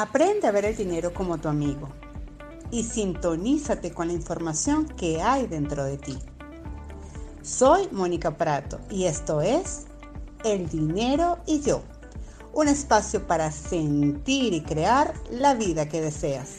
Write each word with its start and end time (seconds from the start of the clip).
Aprende 0.00 0.46
a 0.46 0.52
ver 0.52 0.64
el 0.64 0.76
dinero 0.76 1.12
como 1.12 1.38
tu 1.38 1.48
amigo 1.48 1.88
y 2.70 2.84
sintonízate 2.84 3.90
con 3.90 4.06
la 4.06 4.12
información 4.12 4.86
que 4.86 5.20
hay 5.20 5.48
dentro 5.48 5.82
de 5.82 5.98
ti. 5.98 6.16
Soy 7.42 7.88
Mónica 7.90 8.36
Prato 8.36 8.78
y 8.90 9.06
esto 9.06 9.40
es 9.40 9.88
El 10.44 10.68
dinero 10.68 11.38
y 11.46 11.62
yo, 11.62 11.82
un 12.52 12.68
espacio 12.68 13.26
para 13.26 13.50
sentir 13.50 14.54
y 14.54 14.60
crear 14.60 15.14
la 15.32 15.54
vida 15.54 15.88
que 15.88 16.00
deseas. 16.00 16.58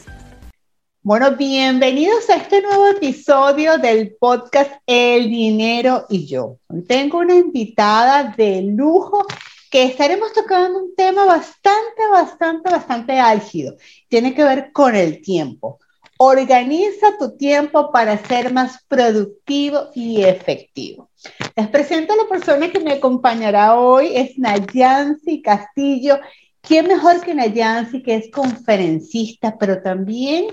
Bueno, 1.00 1.34
bienvenidos 1.34 2.28
a 2.28 2.36
este 2.36 2.60
nuevo 2.60 2.88
episodio 2.88 3.78
del 3.78 4.16
podcast 4.16 4.70
El 4.84 5.30
dinero 5.30 6.04
y 6.10 6.26
yo. 6.26 6.58
Tengo 6.86 7.20
una 7.20 7.36
invitada 7.36 8.34
de 8.36 8.60
lujo 8.60 9.26
que 9.70 9.84
estaremos 9.84 10.32
tocando 10.32 10.80
un 10.80 10.94
tema 10.96 11.24
bastante, 11.24 12.08
bastante, 12.10 12.70
bastante 12.70 13.18
álgido. 13.18 13.76
Tiene 14.08 14.34
que 14.34 14.42
ver 14.42 14.72
con 14.72 14.96
el 14.96 15.22
tiempo. 15.22 15.78
Organiza 16.18 17.16
tu 17.18 17.36
tiempo 17.36 17.90
para 17.90 18.18
ser 18.18 18.52
más 18.52 18.84
productivo 18.88 19.88
y 19.94 20.22
efectivo. 20.22 21.08
Les 21.56 21.68
presento 21.68 22.12
a 22.12 22.16
la 22.16 22.28
persona 22.28 22.70
que 22.70 22.80
me 22.80 22.92
acompañará 22.92 23.78
hoy, 23.78 24.14
es 24.14 24.36
Nayansi 24.38 25.40
Castillo. 25.40 26.18
¿Quién 26.62 26.86
mejor 26.86 27.20
que 27.22 27.34
Nayansi, 27.34 28.02
que 28.02 28.16
es 28.16 28.30
conferencista, 28.30 29.56
pero 29.58 29.82
también, 29.82 30.46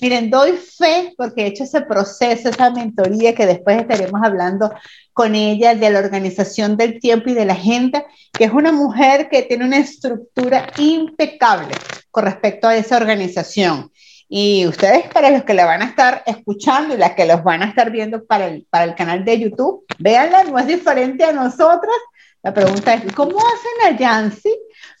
miren, 0.00 0.30
doy 0.30 0.52
fe 0.52 1.12
porque 1.16 1.42
he 1.42 1.46
hecho 1.48 1.64
ese 1.64 1.82
proceso, 1.82 2.48
esa 2.48 2.70
mentoría 2.70 3.34
que 3.34 3.46
después 3.46 3.80
estaremos 3.80 4.20
hablando 4.22 4.72
con 5.12 5.34
ella 5.34 5.74
de 5.74 5.90
la 5.90 5.98
organización 5.98 6.76
del 6.76 6.98
tiempo 6.98 7.28
y 7.28 7.34
de 7.34 7.44
la 7.44 7.52
agenda, 7.52 8.06
que 8.32 8.44
es 8.44 8.52
una 8.52 8.72
mujer 8.72 9.28
que 9.28 9.42
tiene 9.42 9.66
una 9.66 9.78
estructura 9.78 10.66
impecable 10.78 11.74
con 12.10 12.24
respecto 12.24 12.66
a 12.66 12.76
esa 12.76 12.96
organización. 12.96 13.90
Y 14.32 14.66
ustedes, 14.66 15.08
para 15.08 15.30
los 15.30 15.42
que 15.42 15.54
la 15.54 15.66
van 15.66 15.82
a 15.82 15.86
estar 15.86 16.22
escuchando 16.24 16.94
y 16.94 16.98
las 16.98 17.12
que 17.12 17.26
los 17.26 17.42
van 17.42 17.62
a 17.62 17.66
estar 17.66 17.90
viendo 17.90 18.24
para 18.24 18.46
el, 18.46 18.66
para 18.70 18.84
el 18.84 18.94
canal 18.94 19.24
de 19.24 19.40
YouTube, 19.40 19.84
véanla, 19.98 20.44
no 20.44 20.58
es 20.58 20.68
diferente 20.68 21.24
a 21.24 21.32
nosotras. 21.32 21.96
La 22.42 22.54
pregunta 22.54 22.94
es, 22.94 23.12
¿cómo 23.12 23.36
hacen 23.38 23.92
a 23.92 23.98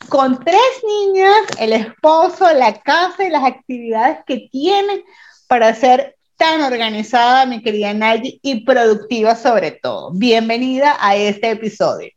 con 0.08 0.42
tres 0.44 0.82
niñas, 0.86 1.40
el 1.58 1.72
esposo, 1.72 2.52
la 2.52 2.80
casa 2.80 3.24
y 3.24 3.30
las 3.30 3.44
actividades 3.44 4.18
que 4.26 4.48
tienen 4.50 5.04
para 5.46 5.68
hacer 5.68 6.16
tan 6.36 6.62
organizada, 6.62 7.44
mi 7.46 7.62
querida 7.62 7.92
Nayi, 7.92 8.40
y 8.42 8.64
productiva 8.64 9.36
sobre 9.36 9.72
todo. 9.72 10.10
Bienvenida 10.12 10.96
a 10.98 11.16
este 11.16 11.50
episodio. 11.50 12.10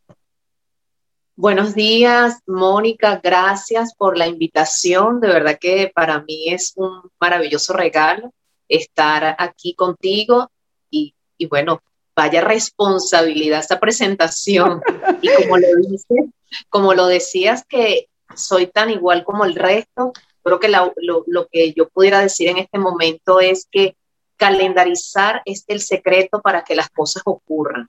Buenos 1.35 1.73
días, 1.73 2.39
Mónica. 2.45 3.19
Gracias 3.21 3.95
por 3.95 4.17
la 4.17 4.27
invitación. 4.27 5.19
De 5.19 5.27
verdad 5.27 5.57
que 5.59 5.91
para 5.93 6.21
mí 6.21 6.49
es 6.49 6.73
un 6.75 7.09
maravilloso 7.19 7.73
regalo 7.73 8.31
estar 8.69 9.35
aquí 9.39 9.75
contigo 9.75 10.49
y, 10.89 11.15
bueno, 11.49 11.81
vaya 12.15 12.41
responsabilidad 12.41 13.59
esta 13.59 13.79
presentación. 13.79 14.81
Y 15.21 15.29
como 15.41 15.57
lo 15.57 15.67
dices, 15.77 16.25
como 16.69 16.93
lo 16.93 17.07
decías 17.07 17.65
que 17.67 18.07
soy 18.35 18.67
tan 18.67 18.89
igual 18.89 19.23
como 19.23 19.45
el 19.45 19.55
resto, 19.55 20.13
creo 20.43 20.59
que 20.59 20.69
lo, 20.69 20.93
lo 21.27 21.47
que 21.47 21.73
yo 21.73 21.89
pudiera 21.89 22.19
decir 22.19 22.49
en 22.49 22.57
este 22.57 22.77
momento 22.77 23.39
es 23.39 23.67
que 23.71 23.95
calendarizar 24.37 25.41
es 25.45 25.63
el 25.67 25.79
secreto 25.79 26.41
para 26.41 26.63
que 26.63 26.75
las 26.75 26.89
cosas 26.89 27.23
ocurran. 27.25 27.87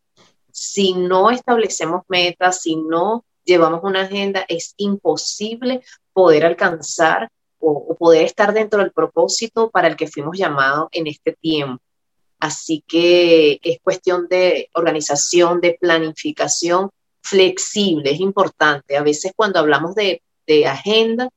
Si 0.52 0.92
no 0.92 1.30
establecemos 1.30 2.02
metas, 2.08 2.62
si 2.62 2.76
no 2.76 3.24
llevamos 3.44 3.80
una 3.82 4.02
agenda, 4.02 4.44
es 4.48 4.74
imposible 4.76 5.82
poder 6.12 6.44
alcanzar 6.46 7.28
o, 7.58 7.96
poder 7.96 8.24
estar 8.24 8.52
dentro 8.52 8.80
del 8.80 8.92
propósito 8.92 9.70
para 9.70 9.88
el 9.88 9.96
que 9.96 10.06
fuimos 10.06 10.38
llamados 10.38 10.88
en 10.92 11.06
este 11.06 11.32
tiempo. 11.32 11.82
Así 12.40 12.84
que 12.86 13.60
es 13.62 13.78
cuestión 13.82 14.26
de 14.28 14.68
organización, 14.74 15.60
de 15.60 15.78
planificación 15.80 16.90
flexible, 17.22 18.10
es 18.10 18.20
importante. 18.20 18.96
A 18.96 19.02
veces 19.02 19.32
cuando 19.34 19.58
hablamos 19.58 19.94
de, 19.94 20.22
de 20.46 20.66
agenda, 20.66 21.30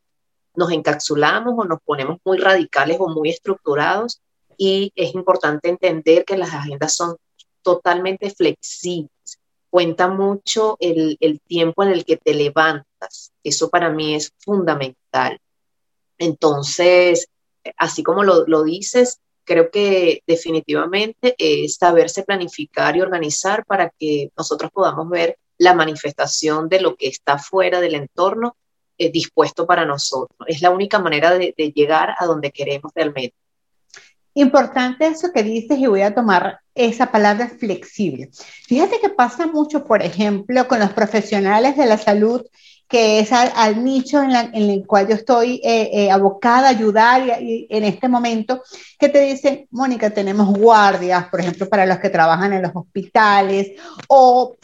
nos 0.55 0.71
encapsulamos 0.71 1.53
o 1.57 1.63
nos 1.63 1.79
ponemos 1.81 2.17
muy 2.25 2.39
radicales 2.39 2.97
o 2.99 3.07
muy 3.07 3.29
estructurados 3.29 4.19
y 4.57 4.91
es 4.95 5.13
importante 5.13 5.69
entender 5.69 6.25
que 6.25 6.35
las 6.35 6.53
agendas 6.53 6.95
son 6.95 7.15
totalmente 7.61 8.31
flexibles. 8.31 9.11
Cuenta 9.69 10.07
mucho 10.07 10.77
el, 10.79 11.17
tiempo 11.45 11.83
en 11.83 11.89
el 11.89 12.05
que 12.05 12.17
te 12.17 12.33
levantas. 12.33 13.31
Eso 13.43 13.69
para 13.69 13.91
mí 13.91 14.15
es 14.15 14.33
fundamental. 14.39 15.39
Entonces, 16.17 17.27
así 17.77 18.01
como 18.01 18.23
lo, 18.23 18.63
dices, 18.63 19.19
creo 19.47 19.71
que 19.71 20.21
definitivamente 20.27 21.33
es 21.37 21.75
saberse 21.75 22.23
planificar 22.23 22.95
y 22.95 23.01
organizar 23.01 23.65
para 23.65 23.89
que 23.97 24.29
nosotros 24.37 24.69
podamos 24.71 25.09
ver 25.09 25.39
la 25.57 25.73
manifestación 25.73 26.67
de 26.69 26.81
lo 26.81 26.95
que 26.95 27.07
está 27.07 27.39
fuera 27.39 27.79
del 27.79 27.95
entorno 27.95 28.57
eh, 28.97 29.09
dispuesto 29.09 29.65
para 29.65 29.85
nosotros. 29.85 30.37
Es 30.47 30.61
la 30.61 30.69
única 30.69 30.99
manera 30.99 31.31
de, 31.31 31.55
de 31.57 31.71
llegar 31.71 32.13
a 32.19 32.25
donde 32.25 32.51
queremos 32.51 32.91
realmente. 32.93 33.35
Importante 34.33 35.07
eso 35.07 35.31
que 35.33 35.41
dices 35.41 35.79
y 35.79 35.87
voy 35.87 36.01
a 36.01 36.13
tomar 36.13 36.59
esa 36.75 37.09
palabra 37.09 37.49
flexible. 37.49 38.29
Fíjate 38.67 38.99
que 38.99 39.09
pasa 39.09 39.47
mucho, 39.47 39.85
por 39.85 40.03
ejemplo, 40.03 40.67
con 40.67 40.79
los 40.79 40.91
profesionales 40.91 41.75
de 41.75 41.87
la 41.87 41.97
salud, 41.97 42.45
que 42.87 43.19
es 43.19 43.31
al, 43.31 43.83
nicho 43.83 44.21
en, 44.21 44.33
el 44.53 44.85
cual 44.87 45.07
yo 45.07 45.15
estoy 45.15 45.61
eh, 45.63 45.89
eh, 45.93 46.11
abocada 46.11 46.67
a 46.67 46.71
ayudar 46.71 47.41
y, 47.41 47.67
en 47.69 47.83
este 47.83 48.07
momento, 48.07 48.63
que 48.97 49.09
te 49.09 49.21
dicen, 49.21 49.67
Mónica, 49.71 50.09
tenemos 50.09 50.57
guardias, 50.57 51.27
por 51.29 51.41
ejemplo, 51.41 51.67
para 51.67 51.85
los 51.85 51.99
que 51.99 52.09
trabajan 52.09 52.53
en 52.53 52.61
los 52.61 52.71
hospitales, 52.73 53.71
o 54.07 54.55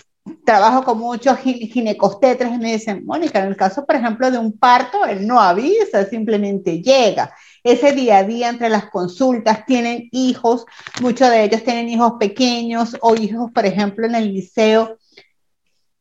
trabajo 0.45 0.83
con 0.83 0.99
muchos 0.99 1.37
ginecostetres 1.39 2.51
y 2.53 2.57
me 2.57 2.73
dicen, 2.73 3.05
Mónica, 3.05 3.39
en 3.39 3.47
el 3.47 3.57
caso, 3.57 3.85
por 3.85 3.95
ejemplo, 3.95 4.31
de 4.31 4.37
un 4.37 4.57
parto, 4.57 5.05
él 5.05 5.27
no 5.27 5.39
avisa, 5.39 6.05
simplemente 6.05 6.81
llega 6.81 7.33
ese 7.63 7.93
día 7.93 8.17
a 8.17 8.23
día 8.23 8.49
entre 8.49 8.69
las 8.69 8.89
consultas, 8.89 9.65
tienen 9.65 10.09
hijos, 10.11 10.65
muchos 11.01 11.29
de 11.29 11.43
ellos 11.43 11.63
tienen 11.63 11.89
hijos 11.89 12.13
pequeños 12.19 12.97
o 13.01 13.15
hijos, 13.15 13.51
por 13.51 13.65
ejemplo, 13.65 14.05
en 14.05 14.15
el 14.15 14.33
liceo. 14.33 14.97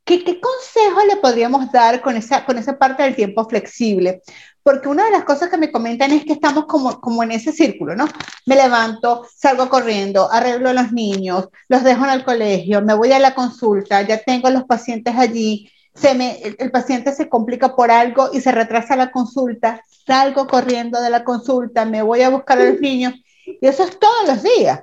¿Qué, 0.05 0.25
qué 0.25 0.41
consejo 0.41 1.01
le 1.07 1.17
podríamos 1.17 1.71
dar 1.71 2.01
con 2.01 2.17
esa, 2.17 2.45
con 2.45 2.59
esa 2.59 2.77
parte 2.77 3.03
del 3.03 3.15
tiempo 3.15 3.49
flexible? 3.49 4.23
Porque 4.63 4.89
una 4.89 5.05
de 5.05 5.11
las 5.11 5.25
cosas 5.25 5.49
que 5.49 5.57
me 5.57 5.73
comentan 5.73 6.13
es 6.13 6.25
que 6.25 6.35
estamos 6.35 6.67
como, 6.67 7.01
como 7.01 7.23
en 7.23 7.33
ese 7.33 7.53
círculo, 7.53 7.97
¿no? 7.97 8.07
Me 8.47 8.57
levanto, 8.57 9.27
salgo 9.35 9.69
corriendo, 9.69 10.31
arreglo 10.31 10.71
a 10.71 10.73
los 10.73 10.93
niños, 10.93 11.49
los 11.69 11.83
dejo 11.83 12.05
en 12.05 12.13
el 12.13 12.25
colegio, 12.25 12.83
me 12.83 12.95
voy 12.95 13.13
a 13.13 13.19
la 13.19 13.35
consulta, 13.35 14.03
ya 14.03 14.19
tengo 14.23 14.49
a 14.49 14.53
los 14.53 14.65
pacientes 14.65 15.15
allí, 15.17 15.71
se 15.95 16.15
me, 16.15 16.39
el, 16.59 16.71
paciente 16.71 17.13
se 17.13 17.29
complica 17.29 17.75
por 17.75 17.91
algo 17.91 18.31
y 18.33 18.41
se 18.41 18.53
retrasa 18.53 18.97
la 18.97 19.11
consulta, 19.11 19.83
salgo 20.07 20.47
corriendo 20.47 21.01
de 21.01 21.11
la 21.11 21.25
consulta, 21.25 21.85
me 21.85 22.03
voy 22.03 22.23
a 22.23 22.31
buscar 22.31 22.59
a 22.59 22.65
los 22.65 22.81
niños 22.81 23.15
y 23.45 23.67
eso 23.67 23.85
es 23.85 23.99
todos 23.99 24.27
los 24.27 24.43
días. 24.43 24.81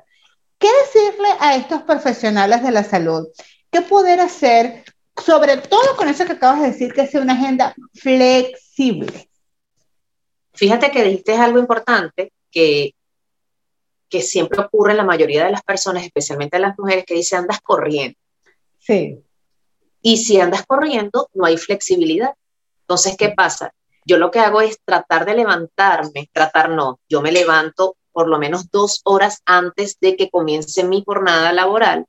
¿Qué 0.57 0.67
decirle 0.83 1.29
a 1.39 1.55
estos 1.55 1.83
profesionales 1.83 2.61
de 2.61 2.71
la 2.71 2.83
salud? 2.83 3.27
¿Qué 3.71 3.81
poder 3.81 4.19
hacer, 4.19 4.83
sobre 5.25 5.57
todo 5.57 5.95
con 5.95 6.07
eso 6.07 6.25
que 6.25 6.33
acabas 6.33 6.61
de 6.61 6.67
decir, 6.67 6.93
que 6.93 7.07
sea 7.07 7.21
una 7.21 7.33
agenda 7.33 7.75
flexible? 7.93 9.29
Fíjate 10.53 10.91
que 10.91 11.03
dijiste 11.03 11.35
algo 11.35 11.59
importante 11.59 12.33
que, 12.51 12.93
que 14.09 14.21
siempre 14.21 14.61
ocurre 14.61 14.91
en 14.91 14.97
la 14.97 15.03
mayoría 15.03 15.45
de 15.45 15.51
las 15.51 15.63
personas, 15.63 16.03
especialmente 16.03 16.59
las 16.59 16.77
mujeres, 16.77 17.05
que 17.05 17.13
dicen 17.13 17.39
andas 17.39 17.61
corriendo. 17.61 18.17
Sí. 18.79 19.19
Y 20.01 20.17
si 20.17 20.39
andas 20.39 20.65
corriendo, 20.65 21.29
no 21.33 21.45
hay 21.45 21.57
flexibilidad. 21.57 22.33
Entonces, 22.81 23.15
¿qué 23.17 23.29
pasa? 23.29 23.73
Yo 24.05 24.17
lo 24.17 24.31
que 24.31 24.39
hago 24.39 24.61
es 24.61 24.79
tratar 24.83 25.25
de 25.25 25.35
levantarme, 25.35 26.29
tratar 26.33 26.69
no, 26.69 26.99
yo 27.07 27.21
me 27.21 27.31
levanto 27.31 27.95
por 28.11 28.27
lo 28.27 28.39
menos 28.39 28.71
dos 28.71 29.01
horas 29.03 29.41
antes 29.45 29.97
de 30.01 30.15
que 30.15 30.29
comience 30.29 30.83
mi 30.83 31.03
jornada 31.05 31.53
laboral, 31.53 32.05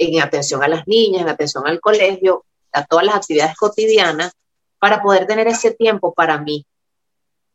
en 0.00 0.20
atención 0.20 0.62
a 0.62 0.68
las 0.68 0.86
niñas, 0.86 1.22
en 1.22 1.28
atención 1.28 1.66
al 1.66 1.80
colegio, 1.80 2.44
a 2.72 2.84
todas 2.84 3.04
las 3.04 3.16
actividades 3.16 3.56
cotidianas, 3.56 4.32
para 4.78 5.02
poder 5.02 5.26
tener 5.26 5.46
ese 5.46 5.72
tiempo 5.72 6.14
para 6.14 6.38
mí. 6.38 6.64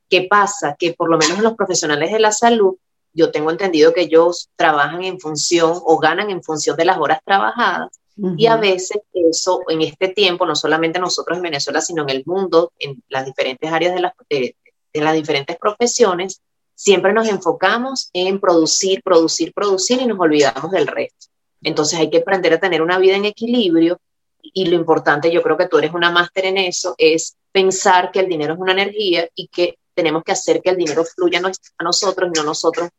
¿Qué 0.10 0.28
pasa? 0.30 0.76
Que 0.78 0.94
por 0.94 1.10
lo 1.10 1.18
menos 1.18 1.40
los 1.40 1.56
profesionales 1.56 2.12
de 2.12 2.20
la 2.20 2.32
salud, 2.32 2.76
yo 3.14 3.32
tengo 3.32 3.50
entendido 3.50 3.94
que 3.94 4.02
ellos 4.02 4.50
trabajan 4.56 5.04
en 5.04 5.20
función 5.20 5.74
o 5.84 5.98
ganan 5.98 6.30
en 6.30 6.44
función 6.44 6.76
de 6.78 6.86
las 6.86 6.98
horas 6.98 7.20
trabajadas 7.26 8.00
y 8.38 8.46
a 8.46 8.56
veces 8.56 9.02
eso, 9.14 9.62
en 9.68 9.82
este 9.82 10.08
tiempo, 10.08 10.46
no 10.46 10.56
solamente 10.56 11.00
nosotros 11.00 11.38
en 11.38 11.44
Venezuela, 11.44 11.82
sino 11.82 12.04
en 12.04 12.10
el 12.10 12.24
mundo, 12.26 12.72
en 12.80 13.04
las 13.10 13.26
diferentes 13.26 13.70
áreas 13.70 13.94
de 13.94 14.00
las, 14.00 14.14
de, 14.30 14.56
las 14.94 15.14
diferentes 15.14 15.58
profesiones, 15.58 16.42
siempre 16.74 17.12
nos 17.12 17.28
enfocamos 17.28 18.10
en 18.14 18.40
producir, 18.40 19.02
producir, 19.04 19.52
producir 19.54 20.02
y 20.02 20.06
nos 20.06 20.18
olvidamos 20.18 20.72
del 20.72 20.88
resto. 20.88 21.28
Entonces 21.66 21.98
hay 21.98 22.12
que 22.12 22.20
aprender 22.20 22.54
a 22.54 22.60
tener 22.60 22.82
una 22.84 23.00
vida 23.00 23.16
en 23.16 23.26
equilibrio 23.26 24.00
y 24.42 24.68
lo 24.68 24.76
importante, 24.76 25.32
yo 25.32 25.42
creo 25.42 25.58
que 25.58 25.68
tú 25.68 25.80
eres 25.80 25.94
una 25.94 26.12
máster 26.12 26.46
en 26.46 26.58
eso, 26.60 26.94
es 27.00 27.36
pensar 27.52 28.12
que 28.12 28.20
el 28.20 28.30
dinero 28.30 28.54
es 28.54 28.60
una 28.60 28.74
energía 28.74 29.28
y 29.34 29.48
que 29.48 29.80
tenemos 29.96 30.24
que 30.24 30.32
hacer 30.32 30.62
que 30.62 30.70
el 30.70 30.78
dinero 30.78 31.04
fluya 31.04 31.40
a 31.40 31.84
nosotros 31.84 32.30
y 32.32 32.38
no 32.38 32.44
nosotros 32.44 32.90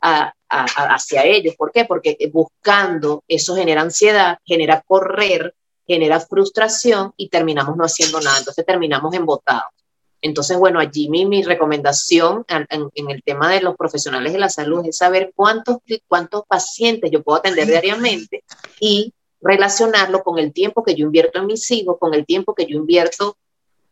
hacia 0.00 1.24
ellos. 1.24 1.56
¿Por 1.56 1.72
qué? 1.72 1.86
Porque 1.86 2.16
buscando 2.32 3.24
eso 3.26 3.56
genera 3.56 3.80
ansiedad, 3.80 4.38
genera 4.44 4.82
correr, 4.86 5.52
genera 5.84 6.20
frustración 6.20 7.12
y 7.16 7.28
terminamos 7.28 7.76
no 7.76 7.84
haciendo 7.84 8.20
nada. 8.20 8.38
Entonces 8.38 8.64
terminamos 8.64 9.12
embotados. 9.12 9.72
Entonces, 10.24 10.56
bueno, 10.56 10.80
allí 10.80 11.10
mi, 11.10 11.26
mi 11.26 11.42
recomendación 11.42 12.46
en, 12.48 12.88
en, 12.94 13.10
el 13.10 13.22
tema 13.22 13.50
de 13.50 13.60
los 13.60 13.76
profesionales 13.76 14.32
de 14.32 14.38
la 14.38 14.48
salud 14.48 14.82
es 14.86 14.96
saber 14.96 15.32
cuántos, 15.36 15.76
cuántos 16.08 16.44
pacientes 16.48 17.10
yo 17.10 17.22
puedo 17.22 17.40
atender 17.40 17.66
diariamente 17.66 18.42
y 18.80 19.12
relacionarlo 19.42 20.22
con 20.22 20.38
el 20.38 20.54
tiempo 20.54 20.82
que 20.82 20.94
yo 20.94 21.04
invierto 21.04 21.40
en 21.40 21.46
mis 21.46 21.70
hijos, 21.70 21.98
con 22.00 22.14
el 22.14 22.24
tiempo 22.24 22.54
que 22.54 22.64
yo 22.64 22.74
invierto 22.78 23.36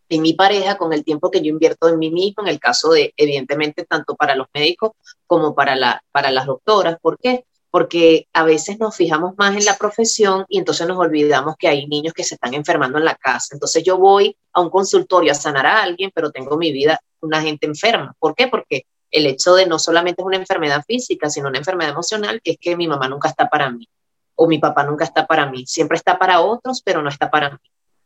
en 0.08 0.22
mi 0.22 0.32
pareja, 0.32 0.78
con 0.78 0.94
el 0.94 1.04
tiempo 1.04 1.30
que 1.30 1.42
yo 1.42 1.50
invierto 1.50 1.90
en 1.90 1.98
mí 1.98 2.10
mismo, 2.10 2.42
en 2.42 2.48
el 2.48 2.58
caso 2.58 2.92
de, 2.92 3.12
evidentemente, 3.18 3.84
tanto 3.84 4.14
para 4.14 4.34
los 4.34 4.46
médicos 4.54 4.92
como 5.26 5.54
para, 5.54 5.76
la, 5.76 6.02
para 6.12 6.30
las 6.30 6.46
doctoras. 6.46 6.96
¿Por 6.98 7.18
qué? 7.18 7.44
Porque 7.72 8.28
a 8.32 8.44
veces 8.44 8.78
nos 8.78 8.94
fijamos 8.94 9.34
más 9.36 9.56
en 9.56 9.64
la 9.64 9.76
profesión 9.76 10.44
y 10.48 10.58
entonces 10.58 10.86
nos 10.86 10.98
olvidamos 10.98 11.56
que 11.58 11.66
hay 11.66 11.88
niños 11.88 12.12
que 12.12 12.22
se 12.22 12.36
están 12.36 12.54
enfermando 12.54 12.98
en 12.98 13.04
la 13.04 13.16
casa. 13.16 13.54
Entonces 13.54 13.82
yo 13.82 13.98
voy 13.98 14.36
a 14.52 14.60
un 14.60 14.70
consultorio 14.70 15.32
a 15.32 15.34
sanar 15.34 15.66
a 15.66 15.82
alguien, 15.82 16.12
pero 16.14 16.30
tengo 16.30 16.56
mi 16.56 16.70
vida 16.70 17.00
una 17.20 17.42
gente 17.42 17.66
enferma. 17.66 18.14
¿Por 18.20 18.36
qué? 18.36 18.46
Porque 18.46 18.86
el 19.10 19.26
hecho 19.26 19.54
de 19.54 19.66
no 19.66 19.80
solamente 19.80 20.22
es 20.22 20.26
una 20.26 20.36
enfermedad 20.36 20.84
física, 20.86 21.28
sino 21.28 21.48
una 21.48 21.58
enfermedad 21.58 21.92
emocional, 21.92 22.40
es 22.44 22.56
que 22.60 22.76
mi 22.76 22.86
mamá 22.86 23.08
nunca 23.08 23.28
está 23.28 23.48
para 23.48 23.70
mí 23.70 23.88
o 24.34 24.46
mi 24.46 24.58
papá 24.58 24.84
nunca 24.84 25.04
está 25.04 25.26
para 25.26 25.46
mí. 25.46 25.66
Siempre 25.66 25.96
está 25.96 26.18
para 26.18 26.40
otros, 26.40 26.82
pero 26.84 27.02
no 27.02 27.08
está 27.08 27.30
para 27.30 27.50
mí. 27.50 27.58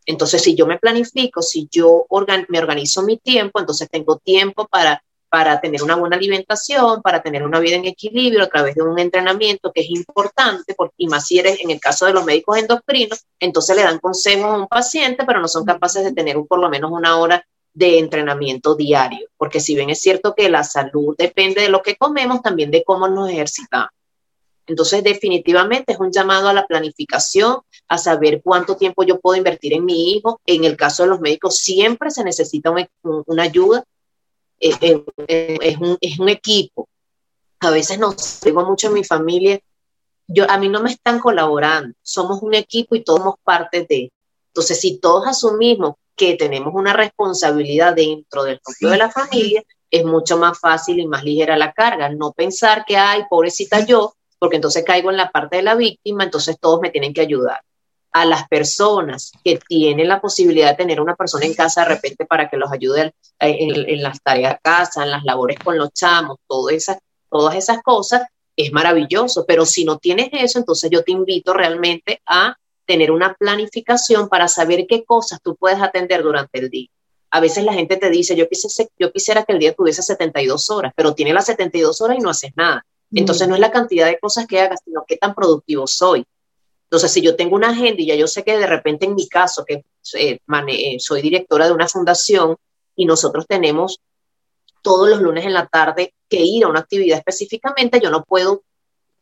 Entonces, 0.05 0.43
si 0.43 0.55
yo 0.55 0.67
me 0.67 0.79
planifico, 0.79 1.43
si 1.43 1.69
yo 1.71 2.07
me 2.49 2.59
organizo 2.59 3.03
mi 3.03 3.17
tiempo, 3.19 3.59
entonces 3.59 3.89
tengo 3.91 4.19
tiempo 4.19 4.69
para, 4.69 5.03
para 5.28 5.61
tener 5.61 5.82
una 5.82 5.96
buena 5.96 6.17
alimentación, 6.17 7.02
para 7.02 7.23
tener 7.23 7.43
una 7.43 7.61
vida 7.61 7.76
en 7.76 7.84
equilibrio 7.84 8.44
a 8.44 8.49
través 8.49 8.75
de 8.75 8.82
un 8.82 8.99
entrenamiento 8.99 9.73
que 9.73 9.82
es 9.82 9.90
importante, 9.90 10.75
porque, 10.75 10.94
y 10.99 11.08
más 11.08 11.26
si 11.26 11.38
eres 11.38 11.61
en 11.61 11.70
el 11.70 11.81
caso 11.81 12.06
de 12.06 12.12
los 12.12 12.25
médicos 12.25 12.58
endocrinos, 12.58 13.25
entonces 13.40 13.76
le 13.76 13.82
dan 13.82 13.99
consejos 13.99 14.44
a 14.44 14.56
un 14.56 14.69
paciente, 14.69 15.25
pero 15.26 15.40
no 15.40 15.49
son 15.49 15.64
capaces 15.64 16.05
de 16.05 16.12
tener 16.12 16.37
por 16.49 16.58
lo 16.58 16.69
menos 16.69 16.90
una 16.90 17.19
hora 17.19 17.44
de 17.75 17.99
entrenamiento 17.99 18.75
diario, 18.75 19.28
porque 19.37 19.61
si 19.61 19.75
bien 19.75 19.90
es 19.90 20.00
cierto 20.00 20.34
que 20.34 20.49
la 20.49 20.64
salud 20.64 21.14
depende 21.19 21.61
de 21.61 21.69
lo 21.69 21.82
que 21.82 21.96
comemos, 21.96 22.40
también 22.40 22.70
de 22.70 22.82
cómo 22.82 23.06
nos 23.06 23.28
ejercitamos. 23.28 23.90
Entonces, 24.67 25.05
definitivamente 25.05 25.93
es 25.93 26.00
un 26.00 26.11
llamado 26.11 26.49
a 26.49 26.52
la 26.52 26.67
planificación, 26.67 27.58
a 27.88 27.99
saber 27.99 28.40
cuánto 28.43 28.76
tiempo 28.76 29.05
yo 29.05 29.20
puedo 29.20 29.37
invertir 29.37 29.75
en 29.75 29.84
mi 29.84 30.12
hijo. 30.12 30.40
En 30.44 30.64
el 30.64 30.76
caso 30.76 31.05
de 31.05 31.11
los 31.11 31.20
médicos, 31.20 31.58
siempre 31.58 32.11
se 32.11 32.25
necesita 32.25 32.75
una 33.02 33.43
ayuda. 33.43 33.84
Es, 34.58 34.79
un, 34.81 35.99
es, 36.00 36.19
un, 36.19 36.29
equipo. 36.29 36.88
A 37.61 37.70
veces 37.70 37.99
nos 37.99 38.41
digo 38.41 38.64
mucho 38.64 38.88
en 38.88 38.94
mi 38.94 39.05
familia, 39.05 39.61
yo, 40.29 40.50
a 40.50 40.58
mí 40.58 40.69
no 40.69 40.82
me 40.82 40.91
están 40.91 41.20
colaborando, 41.20 41.94
somos 42.03 42.43
un 42.43 42.55
equipo 42.55 42.97
y 42.97 43.05
todos 43.05 43.20
somos 43.20 43.35
parte 43.44 43.87
de. 43.88 44.12
Entonces, 44.49 44.81
si 44.81 44.99
todos 44.99 45.26
asumimos 45.26 45.94
que 46.17 46.35
tenemos 46.35 46.75
una 46.75 46.94
responsabilidad 46.94 47.94
dentro 47.94 48.44
del 48.44 48.61
núcleo 48.67 48.91
de 48.91 48.97
la 48.97 49.11
familia, 49.11 49.62
es 49.91 50.05
mucho 50.05 50.38
más 50.38 50.59
fácil 50.59 50.99
y 50.99 51.06
más 51.06 51.23
ligera 51.23 51.56
la 51.56 51.73
carga. 51.73 52.09
No 52.09 52.32
pensar 52.32 52.85
que, 52.87 52.97
ay, 52.97 53.25
pobrecita 53.29 53.85
yo, 53.85 54.14
porque 54.38 54.56
entonces 54.56 54.85
caigo 54.85 55.11
en 55.11 55.17
la 55.17 55.31
parte 55.31 55.56
de 55.56 55.62
la 55.62 55.75
víctima, 55.75 56.25
entonces 56.25 56.56
todos 56.59 56.81
me 56.81 56.91
tienen 56.91 57.12
que 57.12 57.20
ayudar. 57.20 57.61
A 58.19 58.25
las 58.25 58.49
personas 58.49 59.31
que 59.45 59.59
tienen 59.69 60.09
la 60.09 60.23
posibilidad 60.23 60.71
de 60.71 60.77
tener 60.77 61.03
una 61.03 61.15
persona 61.17 61.45
en 61.45 61.53
casa 61.53 61.83
de 61.83 61.89
repente 61.89 62.25
para 62.25 62.49
que 62.49 62.57
los 62.57 62.73
ayude 62.73 63.13
en, 63.39 64.03
las 64.03 64.23
tareas 64.23 64.55
de 64.55 64.61
casa, 64.63 65.03
en 65.03 65.11
las 65.11 65.23
labores 65.23 65.59
con 65.59 65.77
los 65.77 65.93
chamos, 65.93 66.39
todo 66.47 66.69
todas 67.29 67.57
esas 67.57 67.83
cosas, 67.83 68.23
es 68.57 68.73
maravilloso. 68.73 69.45
Pero 69.47 69.67
si 69.67 69.85
no 69.85 69.99
tienes 69.99 70.31
eso, 70.33 70.59
entonces 70.59 70.91
yo 70.91 71.05
te 71.05 71.13
invito 71.13 71.53
realmente 71.53 72.23
a 72.25 72.57
tener 72.87 73.11
una 73.11 73.35
planificación 73.35 74.31
para 74.31 74.49
saber 74.49 74.87
qué 74.87 75.05
cosas 75.05 75.41
tú 75.43 75.55
puedes 75.55 75.83
atender 75.83 76.23
durante 76.23 76.59
el 76.59 76.71
día. 76.71 76.89
A 77.31 77.41
veces 77.41 77.65
la 77.65 77.75
gente 77.75 77.99
te 77.99 78.09
dice, 78.09 78.35
yo, 78.35 78.47
yo 78.99 79.12
quisiera 79.12 79.45
que 79.45 79.53
el 79.53 79.59
día 79.59 79.75
tuviese 79.75 80.03
72 80.03 80.71
horas, 80.71 80.95
pero 80.97 81.15
tiene 81.15 81.35
las 81.35 81.45
72 81.45 82.01
horas 82.01 82.17
y 82.17 82.23
no 82.23 82.31
haces 82.31 82.53
nada. 82.57 82.87
Entonces 83.12 83.47
no 83.47 83.55
es 83.55 83.61
la 83.61 83.71
cantidad 83.71 84.07
de 84.07 84.19
cosas 84.19 84.47
que 84.47 84.61
hagas, 84.61 84.81
sino 84.85 85.05
qué 85.07 85.17
tan 85.17 85.35
productivo 85.35 85.87
soy. 85.87 86.25
Entonces, 86.87 87.12
si 87.12 87.21
yo 87.21 87.37
tengo 87.37 87.56
una 87.56 87.71
agenda 87.71 88.00
y 88.00 88.06
ya 88.06 88.15
yo 88.15 88.27
sé 88.27 88.44
que 88.44 88.56
de 88.56 88.67
repente 88.67 89.06
en 89.06 89.15
mi 89.15 89.29
caso, 89.29 89.65
que 89.65 89.85
eh, 90.15 90.38
eh, 90.69 90.97
soy 91.00 91.21
directora 91.21 91.67
de 91.67 91.73
una 91.73 91.88
fundación 91.88 92.56
y 92.94 93.06
nosotros 93.06 93.47
tenemos 93.47 94.00
todos 94.83 95.09
los 95.09 95.21
lunes 95.21 95.44
en 95.44 95.53
la 95.53 95.67
tarde 95.67 96.15
que 96.29 96.41
ir 96.41 96.65
a 96.65 96.69
una 96.69 96.81
actividad 96.81 97.19
específicamente, 97.19 98.00
yo 98.00 98.11
no 98.11 98.23
puedo 98.23 98.62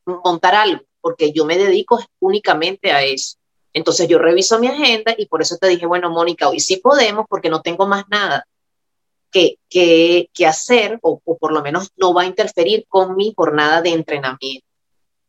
montar 0.05 0.55
algo 0.55 0.85
porque 1.01 1.33
yo 1.33 1.45
me 1.45 1.59
dedico 1.59 2.01
únicamente 2.21 2.93
a 2.93 3.03
eso. 3.03 3.37
Entonces 3.75 4.09
yo 4.09 4.19
reviso 4.19 4.59
mi 4.59 4.69
agenda 4.69 5.15
y 5.19 5.27
por 5.27 5.43
eso 5.43 5.57
te 5.59 5.69
dije, 5.69 5.85
bueno, 5.85 6.09
Mónica, 6.11 6.49
hoy 6.49 6.61
sí 6.61 6.77
podemos 6.79 7.27
porque 7.29 7.51
no 7.51 7.61
tengo 7.61 7.87
más 7.87 8.05
nada 8.09 8.47
que, 9.31 10.47
hacer, 10.47 10.99
o, 11.03 11.21
por 11.21 11.53
lo 11.53 11.63
menos 11.63 11.91
no 11.97 12.15
va 12.15 12.23
a 12.23 12.27
interferir 12.27 12.87
con 12.89 13.17
mi 13.17 13.35
jornada 13.37 13.83
de 13.83 13.91
entrenamiento. 13.91 14.64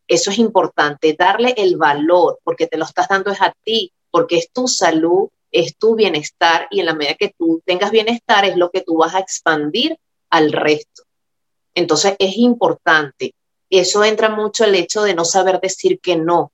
Eso 0.07 0.31
es 0.31 0.37
importante, 0.37 1.15
darle 1.17 1.53
el 1.57 1.77
valor, 1.77 2.39
porque 2.43 2.67
te 2.67 2.77
lo 2.77 2.85
estás 2.85 3.07
dando 3.07 3.31
es 3.31 3.41
a 3.41 3.55
ti, 3.63 3.91
porque 4.11 4.37
es 4.37 4.51
tu 4.51 4.67
salud, 4.67 5.29
es 5.51 5.77
tu 5.77 5.95
bienestar, 5.95 6.67
y 6.69 6.79
en 6.79 6.85
la 6.85 6.93
medida 6.93 7.15
que 7.15 7.33
tú 7.37 7.61
tengas 7.65 7.91
bienestar 7.91 8.45
es 8.45 8.55
lo 8.55 8.69
que 8.69 8.81
tú 8.81 8.97
vas 8.97 9.15
a 9.15 9.19
expandir 9.19 9.97
al 10.29 10.51
resto. 10.51 11.03
Entonces 11.73 12.15
es 12.19 12.37
importante. 12.37 13.33
Eso 13.69 14.03
entra 14.03 14.29
mucho 14.29 14.63
el 14.63 14.75
hecho 14.75 15.03
de 15.03 15.15
no 15.15 15.25
saber 15.25 15.59
decir 15.59 15.99
que 15.99 16.15
no. 16.15 16.51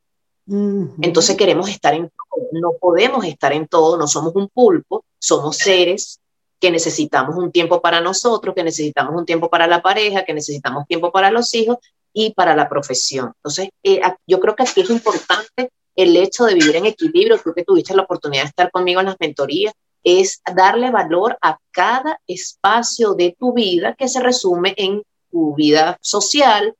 Entonces 1.01 1.37
queremos 1.37 1.69
estar 1.69 1.93
en 1.93 2.09
todo, 2.09 2.47
no 2.51 2.73
podemos 2.79 3.23
estar 3.25 3.53
en 3.53 3.67
todo, 3.67 3.95
no 3.97 4.07
somos 4.07 4.35
un 4.35 4.49
pulpo, 4.49 5.05
somos 5.17 5.55
seres 5.57 6.19
que 6.59 6.71
necesitamos 6.71 7.35
un 7.37 7.51
tiempo 7.51 7.81
para 7.81 8.01
nosotros, 8.01 8.53
que 8.53 8.63
necesitamos 8.63 9.15
un 9.15 9.25
tiempo 9.25 9.49
para 9.49 9.67
la 9.67 9.81
pareja, 9.81 10.25
que 10.25 10.33
necesitamos 10.33 10.87
tiempo 10.87 11.11
para 11.11 11.31
los 11.31 11.53
hijos 11.53 11.77
y 12.13 12.33
para 12.33 12.55
la 12.55 12.69
profesión. 12.69 13.33
Entonces, 13.37 13.69
eh, 13.83 14.01
yo 14.27 14.39
creo 14.39 14.55
que 14.55 14.63
aquí 14.63 14.81
es 14.81 14.89
importante 14.89 15.71
el 15.95 16.15
hecho 16.15 16.45
de 16.45 16.55
vivir 16.55 16.75
en 16.75 16.85
equilibrio, 16.85 17.39
tú 17.39 17.53
que 17.53 17.63
tuviste 17.63 17.95
la 17.95 18.03
oportunidad 18.03 18.43
de 18.43 18.49
estar 18.49 18.71
conmigo 18.71 18.99
en 18.99 19.07
las 19.07 19.17
mentorías, 19.19 19.73
es 20.03 20.41
darle 20.55 20.89
valor 20.89 21.37
a 21.41 21.57
cada 21.71 22.19
espacio 22.25 23.13
de 23.13 23.35
tu 23.37 23.53
vida 23.53 23.93
que 23.95 24.07
se 24.07 24.19
resume 24.19 24.73
en 24.77 25.03
tu 25.29 25.53
vida 25.55 25.97
social, 26.01 26.75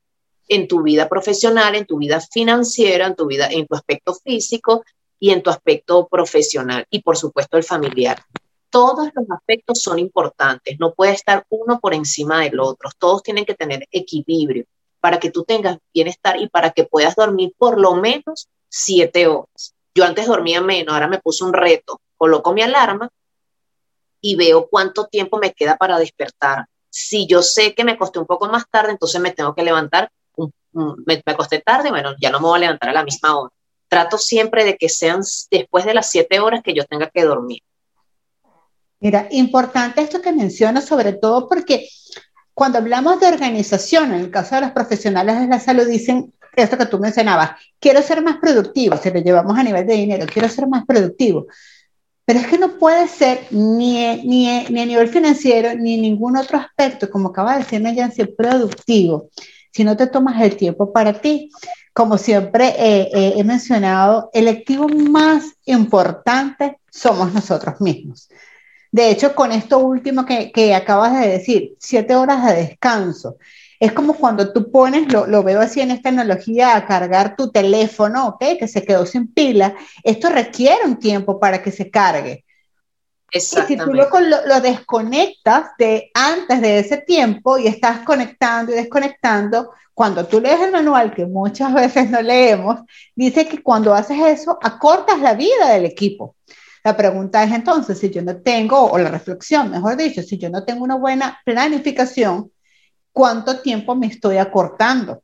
en 0.47 0.67
tu 0.67 0.81
vida 0.81 1.07
profesional, 1.07 1.75
en 1.75 1.85
tu 1.85 1.97
vida 1.97 2.19
financiera, 2.19 3.07
en 3.07 3.15
tu 3.15 3.27
vida, 3.27 3.47
en 3.51 3.67
tu 3.67 3.75
aspecto 3.75 4.15
físico 4.15 4.83
y 5.19 5.29
en 5.29 5.43
tu 5.43 5.49
aspecto 5.49 6.07
profesional 6.07 6.85
y 6.89 7.01
por 7.01 7.15
supuesto 7.15 7.57
el 7.57 7.63
familiar 7.63 8.17
todos 8.71 9.09
los 9.13 9.29
aspectos 9.29 9.81
son 9.81 9.99
importantes, 9.99 10.79
no 10.79 10.93
puede 10.93 11.11
estar 11.11 11.45
uno 11.49 11.79
por 11.79 11.93
encima 11.93 12.41
del 12.41 12.59
otro, 12.59 12.89
todos 12.97 13.21
tienen 13.21 13.45
que 13.45 13.53
tener 13.53 13.85
equilibrio 13.91 14.65
para 15.01 15.19
que 15.19 15.31
tú 15.31 15.43
tengas 15.43 15.77
bienestar 15.93 16.39
y 16.39 16.47
para 16.47 16.71
que 16.71 16.85
puedas 16.85 17.15
dormir 17.15 17.53
por 17.57 17.79
lo 17.79 17.95
menos 17.95 18.47
siete 18.69 19.27
horas. 19.27 19.75
Yo 19.93 20.05
antes 20.05 20.27
dormía 20.27 20.61
menos, 20.61 20.93
ahora 20.93 21.07
me 21.07 21.19
puse 21.19 21.43
un 21.43 21.51
reto, 21.51 21.99
coloco 22.15 22.53
mi 22.53 22.61
alarma 22.61 23.09
y 24.21 24.35
veo 24.35 24.69
cuánto 24.69 25.07
tiempo 25.07 25.37
me 25.37 25.51
queda 25.51 25.75
para 25.75 25.99
despertar. 25.99 26.65
Si 26.89 27.27
yo 27.27 27.41
sé 27.41 27.73
que 27.73 27.83
me 27.83 27.97
costé 27.97 28.19
un 28.19 28.27
poco 28.27 28.47
más 28.47 28.63
tarde, 28.69 28.91
entonces 28.91 29.19
me 29.19 29.31
tengo 29.31 29.53
que 29.53 29.63
levantar, 29.63 30.09
me, 30.71 31.21
me 31.25 31.33
acosté 31.33 31.59
tarde, 31.59 31.89
bueno, 31.89 32.15
ya 32.21 32.29
no 32.29 32.39
me 32.39 32.47
voy 32.47 32.57
a 32.57 32.61
levantar 32.61 32.89
a 32.89 32.93
la 32.93 33.03
misma 33.03 33.37
hora. 33.37 33.53
Trato 33.89 34.17
siempre 34.17 34.63
de 34.63 34.77
que 34.77 34.87
sean 34.87 35.21
después 35.49 35.83
de 35.83 35.93
las 35.93 36.09
siete 36.09 36.39
horas 36.39 36.61
que 36.63 36.73
yo 36.73 36.85
tenga 36.85 37.09
que 37.09 37.25
dormir 37.25 37.61
Mira, 39.01 39.27
importante 39.31 39.99
esto 39.99 40.21
que 40.21 40.31
mencionas, 40.31 40.85
sobre 40.85 41.13
todo 41.13 41.49
porque 41.49 41.89
cuando 42.53 42.77
hablamos 42.77 43.19
de 43.19 43.27
organización, 43.27 44.13
en 44.13 44.21
el 44.21 44.31
caso 44.31 44.55
de 44.55 44.61
los 44.61 44.71
profesionales 44.71 45.39
de 45.39 45.47
la 45.47 45.59
salud, 45.59 45.87
dicen 45.87 46.33
esto 46.55 46.77
que 46.77 46.85
tú 46.85 46.99
mencionabas, 46.99 47.51
quiero 47.79 48.01
ser 48.01 48.21
más 48.21 48.37
productivo, 48.37 48.97
si 48.97 49.09
lo 49.09 49.19
llevamos 49.19 49.57
a 49.57 49.63
nivel 49.63 49.87
de 49.87 49.93
dinero, 49.93 50.25
quiero 50.31 50.49
ser 50.49 50.67
más 50.67 50.85
productivo. 50.85 51.47
Pero 52.25 52.39
es 52.39 52.47
que 52.47 52.57
no 52.57 52.77
puede 52.77 53.07
ser 53.07 53.47
ni, 53.51 54.23
ni, 54.23 54.65
ni 54.69 54.81
a 54.81 54.85
nivel 54.85 55.07
financiero 55.07 55.75
ni 55.75 55.97
ningún 55.97 56.37
otro 56.37 56.57
aspecto, 56.57 57.09
como 57.09 57.29
acaba 57.29 57.53
de 57.53 57.63
decir 57.63 57.81
Nayansi, 57.81 58.25
productivo, 58.25 59.29
si 59.71 59.83
no 59.83 59.95
te 59.97 60.07
tomas 60.07 60.41
el 60.41 60.55
tiempo 60.55 60.91
para 60.91 61.13
ti. 61.13 61.49
Como 61.93 62.17
siempre 62.17 62.69
eh, 62.77 63.09
eh, 63.13 63.33
he 63.35 63.43
mencionado, 63.43 64.29
el 64.33 64.47
activo 64.47 64.87
más 64.87 65.55
importante 65.65 66.79
somos 66.89 67.33
nosotros 67.33 67.81
mismos. 67.81 68.29
De 68.91 69.09
hecho, 69.09 69.33
con 69.35 69.51
esto 69.51 69.79
último 69.79 70.25
que, 70.25 70.75
acabas 70.75 71.19
de 71.19 71.27
decir, 71.27 71.75
siete 71.79 72.15
horas 72.15 72.45
de 72.45 72.53
descanso, 72.55 73.37
Es 73.79 73.93
como 73.93 74.13
cuando 74.15 74.53
tú 74.53 74.69
pones, 74.71 75.11
lo, 75.11 75.25
lo, 75.25 75.43
veo 75.43 75.59
así 75.61 75.81
en 75.81 75.91
esta 75.91 76.09
analogía, 76.09 76.75
a 76.75 76.85
cargar 76.85 77.35
tu 77.35 77.51
teléfono, 77.51 78.27
¿ok? 78.27 78.59
Que 78.59 78.67
se 78.67 78.83
quedó 78.83 79.05
sin 79.05 79.33
pila. 79.33 79.73
Esto 80.03 80.29
requiere 80.29 80.85
un 80.85 80.99
tiempo 80.99 81.39
para 81.39 81.63
que 81.63 81.71
se 81.71 81.89
cargue. 81.89 82.45
Y 83.33 83.39
si 83.39 83.77
tú 83.77 83.93
lo, 83.93 84.09
lo, 84.45 84.61
desconectas 84.61 85.71
de 85.77 86.11
antes 86.13 86.59
de 86.59 86.79
ese 86.79 86.97
tiempo 86.97 87.57
y 87.57 87.67
estás 87.67 87.99
conectando 87.99 88.73
y 88.73 88.75
desconectando, 88.75 89.71
cuando 89.93 90.25
tú 90.27 90.41
lees 90.41 90.59
el 90.59 90.71
manual, 90.71 91.13
que 91.13 91.25
muchas 91.25 91.73
veces 91.75 92.09
no 92.09 92.21
leemos, 92.21 92.81
dice 93.15 93.47
que 93.47 93.63
cuando 93.63 93.93
haces 93.93 94.19
eso, 94.19 94.59
acortas 94.61 95.19
la 95.21 95.33
vida 95.33 95.69
del 95.69 95.85
equipo. 95.85 96.35
La 96.83 96.97
pregunta 96.97 97.43
es 97.43 97.51
entonces, 97.51 97.99
si 97.99 98.09
yo 98.09 98.21
no 98.21 98.37
tengo, 98.37 98.91
o 98.91 98.97
la 98.97 99.09
reflexión, 99.09 99.69
mejor 99.69 99.97
dicho, 99.97 100.23
si 100.23 100.37
yo 100.37 100.49
no 100.49 100.63
tengo 100.63 100.83
una 100.83 100.95
buena 100.95 101.39
planificación, 101.45 102.51
¿cuánto 103.11 103.59
tiempo 103.59 103.95
me 103.95 104.07
estoy 104.07 104.37
acortando? 104.37 105.23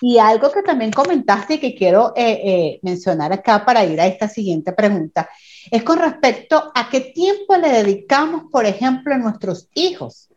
Y 0.00 0.18
algo 0.18 0.50
que 0.52 0.62
también 0.62 0.92
comentaste 0.92 1.54
y 1.54 1.58
que 1.58 1.74
quiero 1.74 2.12
eh, 2.16 2.40
eh, 2.44 2.80
mencionar 2.82 3.32
acá 3.32 3.64
para 3.64 3.84
ir 3.84 4.00
a 4.00 4.06
esta 4.06 4.28
siguiente 4.28 4.72
pregunta, 4.72 5.28
es 5.70 5.82
con 5.82 5.98
respecto 5.98 6.70
a 6.74 6.88
qué 6.88 7.00
tiempo 7.00 7.56
le 7.56 7.68
dedicamos, 7.68 8.44
por 8.50 8.64
ejemplo, 8.64 9.14
a 9.14 9.18
nuestros 9.18 9.68
hijos. 9.74 10.28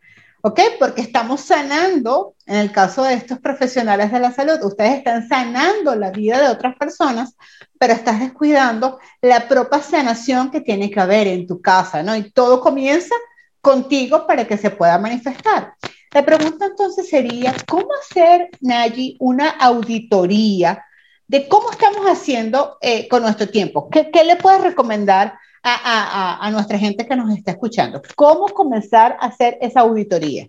¿Ok? 0.46 0.60
Porque 0.78 1.00
estamos 1.00 1.40
sanando, 1.40 2.34
en 2.44 2.56
el 2.56 2.70
caso 2.70 3.02
de 3.04 3.14
estos 3.14 3.38
profesionales 3.38 4.12
de 4.12 4.20
la 4.20 4.30
salud, 4.30 4.62
ustedes 4.62 4.98
están 4.98 5.26
sanando 5.26 5.94
la 5.94 6.10
vida 6.10 6.38
de 6.38 6.48
otras 6.48 6.76
personas, 6.76 7.34
pero 7.78 7.92
estás 7.92 8.20
descuidando 8.20 8.98
la 9.20 9.48
propia 9.48 9.82
sanación 9.82 10.50
que 10.50 10.60
tiene 10.60 10.90
que 10.90 11.00
haber 11.00 11.26
en 11.26 11.46
tu 11.46 11.60
casa, 11.60 12.02
¿no? 12.02 12.16
Y 12.16 12.30
todo 12.30 12.60
comienza 12.60 13.14
contigo 13.60 14.26
para 14.26 14.46
que 14.46 14.56
se 14.56 14.70
pueda 14.70 14.98
manifestar. 14.98 15.74
La 16.12 16.24
pregunta 16.24 16.66
entonces 16.66 17.08
sería, 17.08 17.54
¿cómo 17.66 17.88
hacer, 18.00 18.48
Nayi, 18.60 19.16
una 19.18 19.50
auditoría 19.50 20.84
de 21.26 21.48
cómo 21.48 21.70
estamos 21.72 22.06
haciendo 22.06 22.78
eh, 22.80 23.08
con 23.08 23.22
nuestro 23.22 23.48
tiempo? 23.48 23.88
¿Qué, 23.90 24.10
¿Qué, 24.10 24.22
le 24.22 24.36
puedes 24.36 24.62
recomendar 24.62 25.36
a, 25.62 25.74
a, 25.74 26.46
a, 26.46 26.50
nuestra 26.52 26.78
gente 26.78 27.06
que 27.06 27.16
nos 27.16 27.36
está 27.36 27.52
escuchando? 27.52 28.00
¿Cómo 28.14 28.46
comenzar 28.46 29.16
a 29.18 29.26
hacer 29.26 29.58
esa 29.60 29.80
auditoría? 29.80 30.48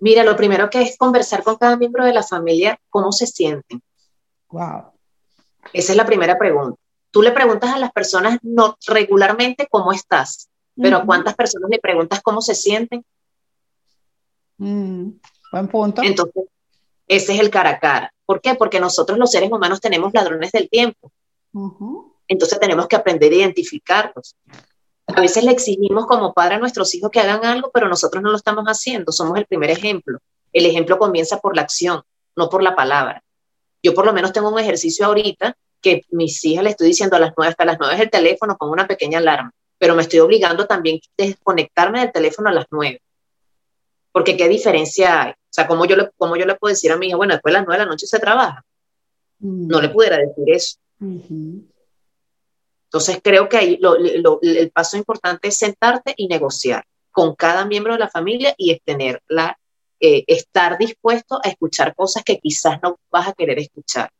Mira, 0.00 0.24
lo 0.24 0.36
primero 0.36 0.70
que 0.70 0.80
es 0.80 0.96
conversar 0.96 1.42
con 1.42 1.56
cada 1.56 1.76
miembro 1.76 2.04
de 2.04 2.14
la 2.14 2.22
familia 2.22 2.80
cómo 2.88 3.12
se 3.12 3.26
sienten. 3.26 3.82
Wow. 4.48 4.97
Esa 5.72 5.92
es 5.92 5.96
la 5.96 6.06
primera 6.06 6.38
pregunta. 6.38 6.78
Tú 7.10 7.22
le 7.22 7.32
preguntas 7.32 7.74
a 7.74 7.78
las 7.78 7.92
personas 7.92 8.38
no, 8.42 8.76
regularmente 8.86 9.66
cómo 9.70 9.92
estás, 9.92 10.48
pero 10.76 10.98
uh 10.98 11.00
-huh. 11.00 11.06
¿cuántas 11.06 11.34
personas 11.34 11.70
le 11.70 11.78
preguntas 11.78 12.20
cómo 12.22 12.40
se 12.42 12.54
sienten? 12.54 13.04
Mm, 14.58 15.10
buen 15.52 15.68
punto. 15.68 16.02
Entonces, 16.02 16.44
ese 17.06 17.34
es 17.34 17.40
el 17.40 17.50
cara 17.50 17.70
a 17.70 17.78
cara. 17.78 18.12
¿Por 18.26 18.40
qué? 18.40 18.54
Porque 18.54 18.80
nosotros 18.80 19.18
los 19.18 19.30
seres 19.30 19.50
humanos 19.50 19.80
tenemos 19.80 20.12
ladrones 20.12 20.52
del 20.52 20.68
tiempo. 20.68 21.10
Uh 21.52 21.70
-huh. 21.70 22.12
Entonces 22.28 22.60
tenemos 22.60 22.86
que 22.86 22.96
aprender 22.96 23.32
a 23.32 23.36
identificarlos. 23.36 24.36
A 25.06 25.20
veces 25.20 25.42
le 25.42 25.52
exigimos 25.52 26.06
como 26.06 26.34
padre 26.34 26.56
a 26.56 26.58
nuestros 26.58 26.94
hijos 26.94 27.10
que 27.10 27.20
hagan 27.20 27.44
algo, 27.46 27.70
pero 27.72 27.88
nosotros 27.88 28.22
no 28.22 28.30
lo 28.30 28.36
estamos 28.36 28.64
haciendo. 28.66 29.10
Somos 29.10 29.38
el 29.38 29.46
primer 29.46 29.70
ejemplo. 29.70 30.18
El 30.52 30.66
ejemplo 30.66 30.98
comienza 30.98 31.38
por 31.38 31.56
la 31.56 31.62
acción, 31.62 32.02
no 32.36 32.50
por 32.50 32.62
la 32.62 32.76
palabra. 32.76 33.22
Yo 33.88 33.94
por 33.94 34.04
lo 34.04 34.12
menos 34.12 34.32
tengo 34.32 34.50
un 34.50 34.58
ejercicio 34.58 35.06
ahorita 35.06 35.56
que 35.80 36.02
mis 36.10 36.44
hijas 36.44 36.64
le 36.64 36.70
estoy 36.70 36.88
diciendo 36.88 37.16
a 37.16 37.20
las 37.20 37.32
nueve, 37.36 37.50
hasta 37.50 37.64
las 37.64 37.78
nueve 37.78 37.94
es 37.94 38.00
el 38.00 38.10
teléfono 38.10 38.56
con 38.58 38.70
una 38.70 38.86
pequeña 38.86 39.18
alarma, 39.18 39.50
pero 39.78 39.94
me 39.94 40.02
estoy 40.02 40.18
obligando 40.18 40.66
también 40.66 40.96
a 40.96 41.22
desconectarme 41.24 42.00
del 42.00 42.12
teléfono 42.12 42.50
a 42.50 42.52
las 42.52 42.66
nueve 42.70 43.00
porque 44.12 44.36
qué 44.36 44.48
diferencia 44.48 45.22
hay. 45.22 45.30
O 45.30 45.50
sea, 45.50 45.66
¿cómo 45.66 45.84
yo 45.84 45.96
le, 45.96 46.10
cómo 46.16 46.36
yo 46.36 46.44
le 46.44 46.56
puedo 46.56 46.72
decir 46.72 46.90
a 46.92 46.96
mi 46.96 47.06
hija, 47.06 47.16
bueno, 47.16 47.34
después 47.34 47.52
de 47.52 47.58
las 47.58 47.66
nueve 47.66 47.78
de 47.78 47.84
la 47.86 47.90
noche 47.90 48.06
se 48.06 48.18
trabaja? 48.18 48.64
Mm. 49.38 49.68
No 49.68 49.80
le 49.80 49.88
pudiera 49.90 50.16
decir 50.18 50.44
eso. 50.46 50.76
Uh 51.00 51.06
-huh. 51.06 51.62
Entonces, 52.84 53.20
creo 53.22 53.48
que 53.48 53.56
ahí 53.58 53.78
lo, 53.80 53.96
lo, 53.98 54.40
el 54.42 54.70
paso 54.70 54.96
importante 54.96 55.48
es 55.48 55.58
sentarte 55.58 56.14
y 56.16 56.26
negociar 56.26 56.84
con 57.10 57.34
cada 57.34 57.64
miembro 57.66 57.92
de 57.92 57.98
la 57.98 58.08
familia 58.08 58.54
y 58.56 58.72
es 58.72 58.80
tenerla, 58.82 59.57
eh, 60.00 60.24
estar 60.26 60.78
dispuesto 60.78 61.40
a 61.42 61.48
escuchar 61.48 61.94
cosas 61.94 62.22
que 62.24 62.38
quizás 62.38 62.78
no 62.82 62.98
vas 63.10 63.28
a 63.28 63.32
querer 63.32 63.58
escuchar. 63.58 64.10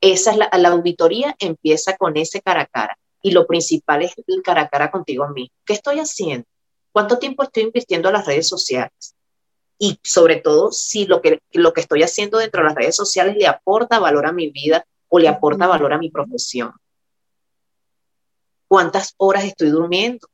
Esa 0.00 0.32
es 0.32 0.36
la, 0.36 0.50
la 0.52 0.68
auditoría, 0.70 1.34
empieza 1.38 1.96
con 1.96 2.16
ese 2.16 2.40
cara 2.40 2.62
a 2.62 2.66
cara. 2.66 2.98
Y 3.22 3.32
lo 3.32 3.46
principal 3.46 4.02
es 4.02 4.14
el 4.26 4.42
cara 4.42 4.62
a 4.62 4.68
cara 4.68 4.90
contigo 4.90 5.28
mismo. 5.28 5.54
¿Qué 5.64 5.72
estoy 5.72 5.98
haciendo? 5.98 6.46
¿Cuánto 6.92 7.18
tiempo 7.18 7.42
estoy 7.42 7.64
invirtiendo 7.64 8.08
en 8.08 8.14
las 8.14 8.26
redes 8.26 8.48
sociales? 8.48 9.16
y 9.78 9.98
sobre 10.02 10.36
todo 10.36 10.72
si 10.72 11.06
lo 11.06 11.20
que, 11.20 11.40
lo 11.52 11.72
que 11.72 11.80
estoy 11.80 12.02
haciendo 12.02 12.38
dentro 12.38 12.62
de 12.62 12.68
las 12.68 12.74
redes 12.74 12.96
sociales 12.96 13.36
le 13.36 13.46
aporta 13.46 13.98
valor 13.98 14.26
a 14.26 14.32
mi 14.32 14.50
vida 14.50 14.86
o 15.08 15.18
le 15.18 15.28
aporta 15.28 15.66
valor 15.66 15.92
a 15.92 15.98
mi 15.98 16.10
profesión. 16.10 16.72
¿Cuántas 18.68 19.14
horas 19.18 19.44
estoy 19.44 19.68
durmiendo? 19.70 20.28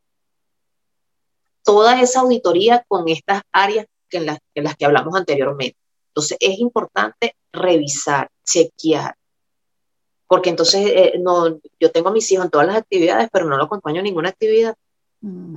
Toda 1.65 2.01
esa 2.01 2.21
auditoría 2.21 2.85
con 2.89 3.09
estas 3.09 3.43
áreas 3.53 3.87
que 4.13 4.19
en, 4.19 4.27
las, 4.27 4.39
en 4.55 4.65
las 4.65 4.77
que 4.77 4.85
hablamos 4.85 5.17
anteriormente. 5.17 5.77
Entonces 6.09 6.37
es 6.41 6.59
importante 6.59 7.35
revisar, 7.53 8.29
chequear, 8.45 9.17
porque 10.33 10.49
entonces 10.49 10.87
eh, 10.87 11.13
no, 11.21 11.61
yo 11.79 11.91
tengo 11.91 12.09
a 12.09 12.13
mis 12.13 12.33
hijos 12.33 12.47
en 12.47 12.51
todas 12.51 12.67
las 12.67 12.77
actividades, 12.77 13.29
pero 13.31 13.45
no 13.45 13.59
lo 13.59 13.65
acompaño 13.65 13.99
en 13.99 14.05
ninguna 14.05 14.31
actividad. 14.31 14.75
Mm. 15.21 15.57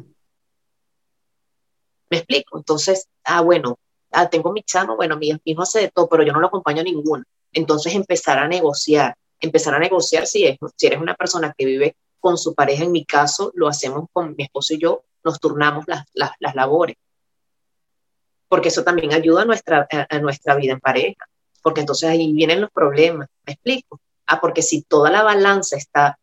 ¿Me 2.10 2.18
explico? 2.18 2.58
Entonces, 2.58 3.08
ah, 3.24 3.40
bueno, 3.40 3.80
ah, 4.12 4.30
tengo 4.30 4.52
mi 4.52 4.64
chamo, 4.64 4.98
bueno, 4.98 5.16
mi 5.16 5.32
hijo 5.46 5.62
hace 5.62 5.80
de 5.80 5.92
todo, 5.92 6.10
pero 6.10 6.24
yo 6.24 6.34
no 6.34 6.42
lo 6.42 6.48
acompaño 6.48 6.82
a 6.82 6.84
ninguna. 6.84 7.24
Entonces, 7.54 7.96
empezar 7.96 8.38
a 8.38 8.50
negociar, 8.50 9.16
empezar 9.40 9.74
a 9.76 9.80
negociar 9.80 10.28
si, 10.28 10.46
es, 10.46 10.58
si 10.76 10.88
eres 10.88 11.00
una 11.00 11.16
persona 11.16 11.54
que 11.58 11.66
vive 11.66 11.96
con 12.20 12.38
su 12.38 12.54
pareja, 12.54 12.84
en 12.84 12.92
mi 12.92 13.06
caso, 13.06 13.54
lo 13.56 13.70
hacemos 13.70 14.10
con 14.12 14.36
mi 14.36 14.44
esposo 14.44 14.74
y 14.74 14.80
yo, 14.80 15.04
nos 15.24 15.40
turnamos 15.40 15.86
las, 15.88 16.06
las, 16.14 16.32
las 16.40 16.54
labores. 16.54 16.98
Porque 18.48 18.70
eso 18.70 18.84
también 18.84 19.14
ayuda 19.14 19.42
a 19.42 19.46
nuestra, 19.46 19.88
a, 20.10 20.20
nuestra 20.20 20.56
vida 20.56 20.74
en 20.74 20.80
pareja. 20.80 21.26
Porque 21.62 21.82
entonces 21.82 22.10
ahí 22.10 22.32
vienen 22.34 22.62
los 22.62 22.72
problemas. 22.72 23.28
¿Me 23.46 23.54
explico? 23.54 24.00
Ah, 24.28 24.40
porque 24.40 24.62
si 24.62 24.84
toda 24.84 25.10
la 25.10 25.24
balanza 25.24 25.78
está 25.78 26.18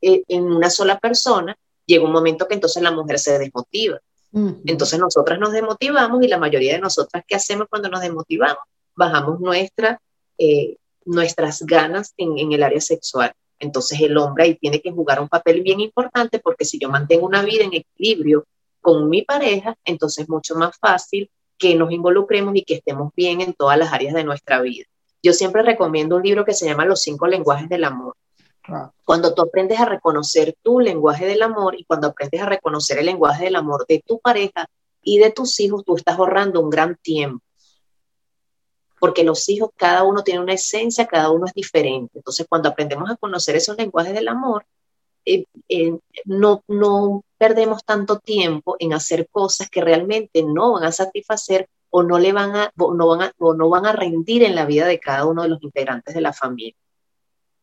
eh, 0.00 0.22
en 0.28 0.44
una 0.44 0.70
sola 0.70 0.98
persona, 0.98 1.56
llega 1.86 2.04
un 2.04 2.12
momento 2.12 2.46
que 2.46 2.54
entonces 2.54 2.82
la 2.82 2.90
mujer 2.90 3.18
se 3.18 3.38
desmotiva 3.38 4.00
entonces 4.32 4.98
nosotras 4.98 5.38
nos 5.38 5.52
desmotivamos 5.52 6.22
y 6.22 6.28
la 6.28 6.38
mayoría 6.38 6.72
de 6.72 6.80
nosotras, 6.80 7.22
¿qué 7.26 7.34
hacemos 7.34 7.66
cuando 7.68 7.90
nos 7.90 8.00
desmotivamos? 8.00 8.62
Bajamos 8.94 9.40
nuestra, 9.40 10.00
eh, 10.38 10.76
nuestras 11.04 11.60
ganas 11.62 12.14
en, 12.16 12.38
en, 12.38 12.52
el 12.52 12.62
área 12.62 12.80
sexual. 12.80 13.32
Entonces 13.58 14.00
el 14.00 14.16
hombre 14.16 14.44
ahí 14.44 14.54
tiene 14.54 14.80
que 14.80 14.90
jugar 14.90 15.20
un 15.20 15.28
papel 15.28 15.60
bien 15.60 15.80
importante 15.80 16.38
porque 16.38 16.64
si 16.64 16.78
yo 16.78 16.88
mantengo 16.88 17.26
una 17.26 17.42
vida 17.42 17.64
en 17.64 17.74
equilibrio 17.74 18.46
con 18.80 19.08
mi 19.08 19.22
pareja, 19.22 19.76
entonces 19.84 20.22
es 20.24 20.30
mucho 20.30 20.54
más 20.54 20.76
fácil 20.78 21.30
que 21.62 21.76
nos 21.76 21.92
involucremos 21.92 22.56
y 22.56 22.64
que 22.64 22.74
estemos 22.74 23.12
bien 23.14 23.40
en 23.40 23.54
todas 23.54 23.78
las 23.78 23.92
áreas 23.92 24.14
de 24.14 24.24
nuestra 24.24 24.60
vida. 24.60 24.84
Yo 25.22 25.32
siempre 25.32 25.62
recomiendo 25.62 26.16
un 26.16 26.22
libro 26.24 26.44
que 26.44 26.54
se 26.54 26.66
llama 26.66 26.84
Los 26.84 27.02
cinco 27.02 27.28
lenguajes 27.28 27.68
del 27.68 27.84
amor. 27.84 28.16
Cuando 29.04 29.32
tú 29.32 29.42
aprendes 29.42 29.78
a 29.78 29.84
reconocer 29.84 30.56
tu 30.60 30.80
lenguaje 30.80 31.24
del 31.24 31.40
amor 31.40 31.76
y 31.78 31.84
cuando 31.84 32.08
aprendes 32.08 32.42
a 32.42 32.46
reconocer 32.46 32.98
el 32.98 33.06
lenguaje 33.06 33.44
del 33.44 33.54
amor 33.54 33.86
de 33.86 34.02
tu 34.04 34.18
pareja 34.18 34.68
y 35.02 35.18
de 35.18 35.30
tus 35.30 35.60
hijos, 35.60 35.84
tú 35.84 35.94
estás 35.94 36.18
ahorrando 36.18 36.60
un 36.60 36.68
gran 36.68 36.96
tiempo. 36.96 37.44
Porque 38.98 39.22
los 39.22 39.48
hijos, 39.48 39.70
cada 39.76 40.02
uno 40.02 40.24
tiene 40.24 40.40
una 40.40 40.54
esencia, 40.54 41.06
cada 41.06 41.30
uno 41.30 41.46
es 41.46 41.52
diferente. 41.52 42.18
Entonces, 42.18 42.44
cuando 42.48 42.68
aprendemos 42.68 43.08
a 43.08 43.16
conocer 43.16 43.54
esos 43.54 43.76
lenguajes 43.76 44.14
del 44.14 44.26
amor, 44.26 44.66
eh, 45.24 45.44
eh, 45.68 45.98
no, 46.24 46.62
no 46.68 47.22
perdemos 47.38 47.84
tanto 47.84 48.18
tiempo 48.18 48.76
en 48.78 48.92
hacer 48.92 49.28
cosas 49.30 49.68
que 49.70 49.80
realmente 49.80 50.42
no 50.42 50.72
van 50.72 50.84
a 50.84 50.92
satisfacer 50.92 51.68
o 51.90 52.02
no, 52.02 52.18
le 52.18 52.32
van 52.32 52.56
a, 52.56 52.72
no, 52.76 53.08
van 53.08 53.22
a, 53.22 53.32
o 53.38 53.54
no 53.54 53.68
van 53.68 53.86
a 53.86 53.92
rendir 53.92 54.42
en 54.42 54.54
la 54.54 54.64
vida 54.64 54.86
de 54.86 54.98
cada 54.98 55.26
uno 55.26 55.42
de 55.42 55.48
los 55.48 55.62
integrantes 55.62 56.14
de 56.14 56.20
la 56.20 56.32
familia. 56.32 56.74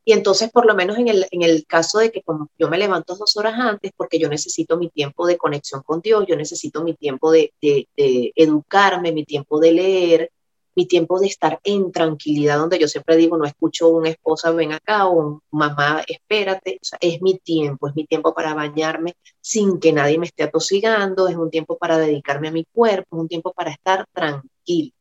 Y 0.06 0.14
entonces, 0.14 0.52
por 0.52 0.66
lo 0.66 0.76
menos 0.76 0.98
en 0.98 1.08
el, 1.08 1.28
en 1.32 1.44
el 1.44 1.66
caso 1.68 2.00
de 2.00 2.12
que 2.12 2.24
como 2.24 2.50
yo 2.58 2.70
me 2.70 2.78
levanto 2.78 3.16
dos 3.16 3.36
horas 3.38 3.56
antes, 3.60 3.92
porque 3.96 4.20
yo 4.20 4.30
necesito 4.30 4.78
mi 4.78 4.90
tiempo 4.90 5.28
de 5.28 5.38
conexión 5.38 5.82
con 5.84 6.02
Dios, 6.02 6.26
yo 6.28 6.36
necesito 6.36 6.84
mi 6.84 6.96
tiempo 6.96 7.32
de, 7.32 7.54
de, 7.62 7.88
de 7.96 8.32
educarme, 8.36 9.12
mi 9.12 9.24
tiempo 9.24 9.60
de 9.60 9.72
leer, 9.72 10.32
mi 10.76 10.86
tiempo 10.86 11.20
de 11.20 11.28
estar 11.28 11.60
en 11.64 11.92
tranquilidad, 11.92 12.58
donde 12.58 12.80
yo 12.80 12.88
siempre 12.88 13.18
digo, 13.18 13.38
no 13.38 13.46
escucho 13.46 13.90
una 13.90 14.10
esposa, 14.10 14.52
ven 14.52 14.72
acá, 14.74 15.08
o 15.08 15.42
mamá, 15.52 16.04
espérate, 16.08 16.80
es 17.00 17.22
mi 17.22 17.38
tiempo, 17.38 17.88
es 17.88 17.96
mi 17.96 18.06
tiempo 18.06 18.34
para 18.34 18.54
bañarme 18.54 19.16
sin 19.42 19.80
que 19.80 19.94
nadie 19.94 20.18
me 20.18 20.28
esté 20.28 20.44
atosigando, 20.44 21.28
es 21.28 21.36
un 21.36 21.50
tiempo 21.50 21.78
para 21.78 21.98
dedicarme 21.98 22.50
a 22.50 22.52
mi 22.52 22.66
cuerpo, 22.66 23.18
es 23.18 23.22
un 23.22 23.28
tiempo 23.28 23.54
para 23.54 23.72
estar 23.72 24.06
tranquilo 24.14 24.94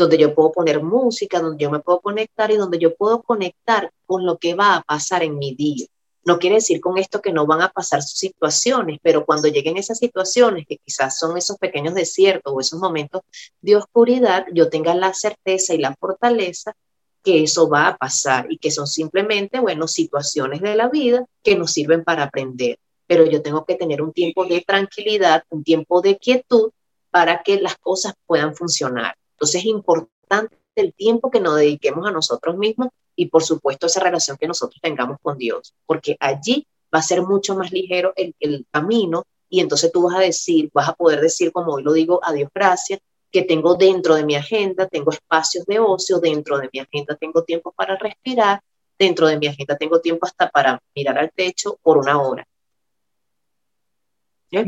donde 0.00 0.18
yo 0.18 0.34
puedo 0.34 0.50
poner 0.50 0.82
música, 0.82 1.40
donde 1.40 1.62
yo 1.62 1.70
me 1.70 1.80
puedo 1.80 2.00
conectar 2.00 2.50
y 2.50 2.56
donde 2.56 2.78
yo 2.78 2.94
puedo 2.94 3.22
conectar 3.22 3.92
con 4.06 4.24
lo 4.24 4.38
que 4.38 4.54
va 4.54 4.76
a 4.76 4.82
pasar 4.82 5.22
en 5.22 5.38
mi 5.38 5.54
día. 5.54 5.86
No 6.24 6.38
quiere 6.38 6.56
decir 6.56 6.80
con 6.80 6.98
esto 6.98 7.22
que 7.22 7.32
no 7.32 7.46
van 7.46 7.62
a 7.62 7.70
pasar 7.70 8.02
sus 8.02 8.18
situaciones, 8.18 8.98
pero 9.02 9.24
cuando 9.24 9.48
lleguen 9.48 9.76
esas 9.76 9.98
situaciones, 9.98 10.66
que 10.66 10.76
quizás 10.76 11.18
son 11.18 11.36
esos 11.38 11.56
pequeños 11.56 11.94
desiertos 11.94 12.52
o 12.54 12.60
esos 12.60 12.78
momentos 12.78 13.22
de 13.60 13.76
oscuridad, 13.76 14.44
yo 14.52 14.68
tenga 14.68 14.94
la 14.94 15.14
certeza 15.14 15.74
y 15.74 15.78
la 15.78 15.94
fortaleza 15.94 16.74
que 17.22 17.42
eso 17.42 17.68
va 17.68 17.88
a 17.88 17.96
pasar 17.96 18.46
y 18.50 18.58
que 18.58 18.70
son 18.70 18.86
simplemente, 18.86 19.60
bueno, 19.60 19.88
situaciones 19.88 20.60
de 20.60 20.74
la 20.74 20.88
vida 20.88 21.24
que 21.42 21.56
nos 21.56 21.72
sirven 21.72 22.04
para 22.04 22.24
aprender. 22.24 22.78
Pero 23.06 23.24
yo 23.26 23.42
tengo 23.42 23.64
que 23.64 23.74
tener 23.74 24.02
un 24.02 24.12
tiempo 24.12 24.44
de 24.44 24.60
tranquilidad, 24.60 25.42
un 25.50 25.64
tiempo 25.64 26.00
de 26.00 26.18
quietud 26.18 26.70
para 27.10 27.42
que 27.42 27.60
las 27.60 27.76
cosas 27.76 28.14
puedan 28.26 28.54
funcionar. 28.54 29.16
Entonces 29.32 29.62
es 29.62 29.66
importante 29.66 30.59
el 30.76 30.94
tiempo 30.94 31.30
que 31.30 31.40
nos 31.40 31.56
dediquemos 31.56 32.06
a 32.06 32.12
nosotros 32.12 32.56
mismos 32.56 32.88
y 33.16 33.26
por 33.26 33.42
supuesto 33.42 33.86
esa 33.86 34.00
relación 34.00 34.36
que 34.36 34.46
nosotros 34.46 34.80
tengamos 34.80 35.18
con 35.22 35.36
Dios, 35.36 35.74
porque 35.86 36.16
allí 36.20 36.66
va 36.94 37.00
a 37.00 37.02
ser 37.02 37.22
mucho 37.22 37.54
más 37.54 37.72
ligero 37.72 38.12
el, 38.16 38.34
el 38.40 38.66
camino 38.70 39.24
y 39.48 39.60
entonces 39.60 39.90
tú 39.92 40.02
vas 40.02 40.16
a 40.16 40.20
decir, 40.20 40.70
vas 40.72 40.88
a 40.88 40.94
poder 40.94 41.20
decir, 41.20 41.52
como 41.52 41.74
hoy 41.74 41.82
lo 41.82 41.92
digo, 41.92 42.20
a 42.22 42.32
Dios 42.32 42.50
gracias, 42.54 43.00
que 43.30 43.42
tengo 43.42 43.74
dentro 43.74 44.14
de 44.14 44.24
mi 44.24 44.34
agenda, 44.34 44.88
tengo 44.88 45.10
espacios 45.12 45.64
de 45.66 45.78
ocio, 45.78 46.18
dentro 46.18 46.58
de 46.58 46.68
mi 46.72 46.80
agenda 46.80 47.16
tengo 47.16 47.44
tiempo 47.44 47.72
para 47.72 47.96
respirar, 47.96 48.60
dentro 48.98 49.26
de 49.26 49.38
mi 49.38 49.46
agenda 49.46 49.76
tengo 49.76 50.00
tiempo 50.00 50.26
hasta 50.26 50.50
para 50.50 50.80
mirar 50.94 51.18
al 51.18 51.32
techo 51.32 51.78
por 51.82 51.98
una 51.98 52.20
hora. 52.20 52.46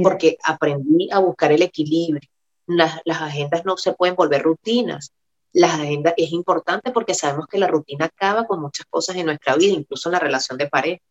Porque 0.02 0.36
aprendí 0.44 1.10
a 1.10 1.18
buscar 1.18 1.50
el 1.50 1.62
equilibrio. 1.62 2.28
Las, 2.66 3.00
las, 3.04 3.20
agendas 3.20 3.64
no 3.64 3.76
se 3.76 3.92
pueden 3.92 4.14
volver 4.14 4.42
rutinas. 4.42 5.12
Las 5.52 5.80
agendas 5.80 6.14
es 6.16 6.32
importante 6.32 6.90
porque 6.92 7.14
sabemos 7.14 7.46
que 7.46 7.58
la 7.58 7.66
rutina 7.66 8.06
acaba 8.06 8.46
con 8.46 8.60
muchas 8.60 8.86
cosas 8.86 9.16
en 9.16 9.26
nuestra 9.26 9.54
vida, 9.56 9.74
incluso 9.74 10.08
en 10.08 10.14
la 10.14 10.18
relación 10.18 10.56
de 10.58 10.68
pareja. 10.68 11.02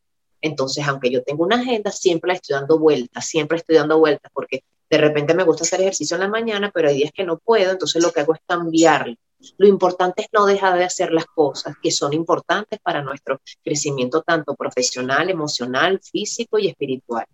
Entonces, 0.41 0.87
aunque 0.87 1.11
yo 1.11 1.23
tengo 1.23 1.43
una 1.43 1.57
agenda, 1.61 1.91
siempre 1.91 2.29
la 2.29 2.33
estoy 2.33 2.55
dando 2.55 2.79
vueltas, 2.79 3.25
siempre 3.25 3.57
estoy 3.57 3.75
dando 3.75 3.99
vueltas, 3.99 4.31
porque 4.33 4.63
de 4.89 4.97
repente 4.97 5.35
me 5.35 5.43
gusta 5.43 5.63
hacer 5.63 5.81
ejercicio 5.81 6.15
en 6.15 6.21
la 6.21 6.27
mañana, 6.27 6.71
pero 6.73 6.89
hay 6.89 6.95
días 6.95 7.11
que 7.13 7.23
no 7.23 7.37
puedo, 7.37 7.71
entonces 7.71 8.01
lo 8.01 8.11
que 8.11 8.21
hago 8.21 8.33
es 8.33 8.41
cambiarlo. 8.47 9.15
Lo 9.57 9.67
importante 9.67 10.23
es 10.23 10.27
no 10.33 10.45
dejar 10.45 10.77
de 10.77 10.83
hacer 10.83 11.11
las 11.11 11.25
cosas 11.25 11.75
que 11.81 11.91
son 11.91 12.13
importantes 12.13 12.79
para 12.79 13.01
nuestro 13.01 13.39
crecimiento 13.63 14.21
tanto 14.21 14.55
profesional, 14.55 15.29
emocional, 15.29 15.99
físico 16.03 16.59
y 16.59 16.67
espiritual. 16.67 17.25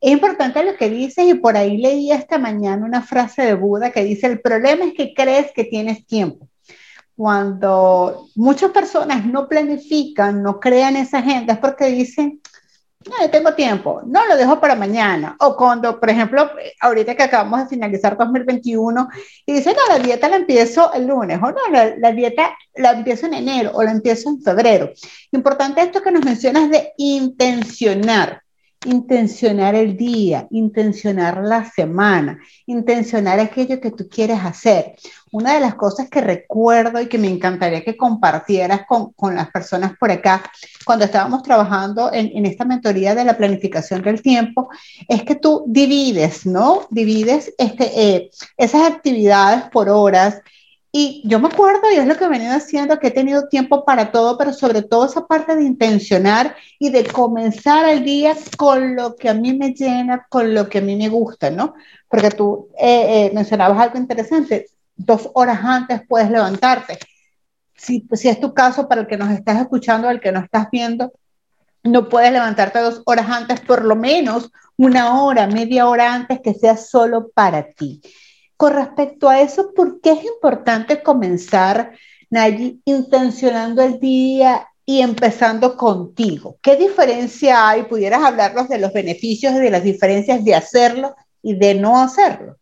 Es 0.00 0.12
importante 0.12 0.62
lo 0.62 0.76
que 0.76 0.90
dices 0.90 1.26
y 1.26 1.34
por 1.34 1.56
ahí 1.56 1.76
leí 1.76 2.12
esta 2.12 2.38
mañana 2.38 2.86
una 2.86 3.02
frase 3.02 3.42
de 3.42 3.54
Buda 3.54 3.90
que 3.90 4.04
dice, 4.04 4.28
el 4.28 4.40
problema 4.40 4.84
es 4.84 4.94
que 4.94 5.12
crees 5.12 5.50
que 5.52 5.64
tienes 5.64 6.06
tiempo. 6.06 6.48
Cuando 7.16 8.28
muchas 8.36 8.70
personas 8.70 9.26
no 9.26 9.48
planifican, 9.48 10.40
no 10.42 10.60
crean 10.60 10.94
esa 10.96 11.18
agenda, 11.18 11.54
es 11.54 11.58
porque 11.58 11.86
dicen, 11.86 12.40
no, 13.08 13.30
tengo 13.30 13.54
tiempo, 13.54 14.02
no 14.06 14.26
lo 14.26 14.36
dejo 14.36 14.60
para 14.60 14.74
mañana. 14.74 15.36
O 15.40 15.56
cuando, 15.56 15.98
por 15.98 16.10
ejemplo, 16.10 16.50
ahorita 16.80 17.14
que 17.14 17.22
acabamos 17.22 17.60
de 17.60 17.68
finalizar 17.68 18.16
2021 18.16 19.08
y 19.46 19.52
dice, 19.52 19.74
no, 19.74 19.94
la 19.94 20.02
dieta 20.02 20.28
la 20.28 20.36
empiezo 20.36 20.92
el 20.92 21.06
lunes, 21.06 21.38
o 21.42 21.50
no, 21.50 21.58
la, 21.96 22.12
dieta 22.12 22.56
la 22.74 22.92
empiezo 22.92 23.26
en 23.26 23.34
enero 23.34 23.70
o 23.74 23.82
la 23.82 23.92
empiezo 23.92 24.28
en 24.28 24.42
febrero. 24.42 24.90
Importante 25.32 25.80
esto 25.80 26.02
que 26.02 26.10
nos 26.10 26.24
mencionas 26.24 26.70
de 26.70 26.92
intencionar 26.98 28.42
intencionar 28.84 29.74
el 29.74 29.96
día, 29.96 30.46
intencionar 30.50 31.42
la 31.42 31.68
semana, 31.68 32.38
intencionar 32.66 33.40
aquello 33.40 33.80
que 33.80 33.90
tú 33.90 34.08
quieres 34.08 34.38
hacer. 34.44 34.94
Una 35.32 35.54
de 35.54 35.60
las 35.60 35.74
cosas 35.74 36.08
que 36.08 36.20
recuerdo 36.20 37.00
y 37.00 37.06
que 37.06 37.18
me 37.18 37.28
encantaría 37.28 37.84
que 37.84 37.96
compartieras 37.96 38.82
con, 38.86 39.12
con 39.12 39.34
las 39.34 39.50
personas 39.50 39.92
por 39.98 40.10
acá, 40.10 40.42
cuando 40.84 41.04
estábamos 41.04 41.42
trabajando 41.42 42.12
en, 42.12 42.30
en, 42.34 42.46
esta 42.46 42.64
mentoría 42.64 43.14
de 43.14 43.24
la 43.24 43.36
planificación 43.36 44.02
del 44.02 44.22
tiempo, 44.22 44.68
es 45.08 45.22
que 45.24 45.34
tú 45.34 45.64
divides, 45.66 46.46
¿no? 46.46 46.86
Divides 46.90 47.52
este, 47.58 47.90
eh, 48.00 48.30
esas 48.56 48.90
actividades 48.90 49.64
por 49.70 49.88
horas 49.88 50.40
y 50.90 51.22
yo 51.26 51.38
me 51.38 51.48
acuerdo, 51.48 51.90
y 51.92 51.96
es 51.96 52.06
lo 52.06 52.16
que 52.16 52.24
he 52.24 52.28
venido 52.28 52.54
haciendo, 52.54 52.98
que 52.98 53.08
he 53.08 53.10
tenido 53.10 53.48
tiempo 53.48 53.84
para 53.84 54.10
todo, 54.10 54.38
pero 54.38 54.54
sobre 54.54 54.82
todo 54.82 55.04
esa 55.04 55.26
parte 55.26 55.54
de 55.54 55.64
intencionar 55.64 56.56
y 56.78 56.90
de 56.90 57.04
comenzar 57.04 57.86
el 57.88 58.04
día 58.04 58.34
con 58.56 58.96
lo 58.96 59.14
que 59.14 59.28
a 59.28 59.34
mí 59.34 59.52
me 59.52 59.74
llena, 59.74 60.26
con 60.30 60.54
lo 60.54 60.68
que 60.68 60.78
a 60.78 60.80
mí 60.80 60.96
me 60.96 61.10
gusta, 61.10 61.50
¿no? 61.50 61.74
Porque 62.08 62.30
tú 62.30 62.68
eh, 62.78 63.26
eh, 63.26 63.30
mencionabas 63.34 63.78
algo 63.78 63.98
interesante, 63.98 64.66
dos 64.96 65.28
horas 65.34 65.60
antes 65.62 66.00
puedes 66.08 66.30
levantarte. 66.30 66.98
Si, 67.76 68.08
si 68.12 68.28
es 68.28 68.40
tu 68.40 68.54
caso, 68.54 68.88
para 68.88 69.02
el 69.02 69.06
que 69.06 69.18
nos 69.18 69.30
estás 69.30 69.60
escuchando, 69.60 70.08
el 70.08 70.20
que 70.20 70.32
nos 70.32 70.44
estás 70.44 70.68
viendo, 70.72 71.12
no 71.84 72.08
puedes 72.08 72.32
levantarte 72.32 72.78
dos 72.80 73.02
horas 73.04 73.28
antes, 73.28 73.60
por 73.60 73.84
lo 73.84 73.94
menos 73.94 74.50
una 74.76 75.22
hora, 75.22 75.46
media 75.46 75.86
hora 75.86 76.14
antes 76.14 76.40
que 76.40 76.54
sea 76.54 76.76
solo 76.76 77.28
para 77.28 77.72
ti. 77.72 78.00
Con 78.58 78.72
respecto 78.72 79.28
a 79.28 79.40
eso, 79.40 79.72
¿por 79.72 80.00
qué 80.00 80.10
es 80.10 80.24
importante 80.24 81.00
comenzar, 81.00 81.92
Nayi, 82.28 82.82
intencionando 82.84 83.82
el 83.82 84.00
día 84.00 84.68
y 84.84 85.00
empezando 85.00 85.76
contigo? 85.76 86.58
¿Qué 86.60 86.74
diferencia 86.74 87.68
hay? 87.68 87.84
¿Pudieras 87.84 88.24
hablarnos 88.24 88.68
de 88.68 88.78
los 88.78 88.92
beneficios 88.92 89.54
y 89.54 89.60
de 89.60 89.70
las 89.70 89.84
diferencias 89.84 90.44
de 90.44 90.56
hacerlo 90.56 91.14
y 91.40 91.54
de 91.54 91.76
no 91.76 92.02
hacerlo? 92.02 92.56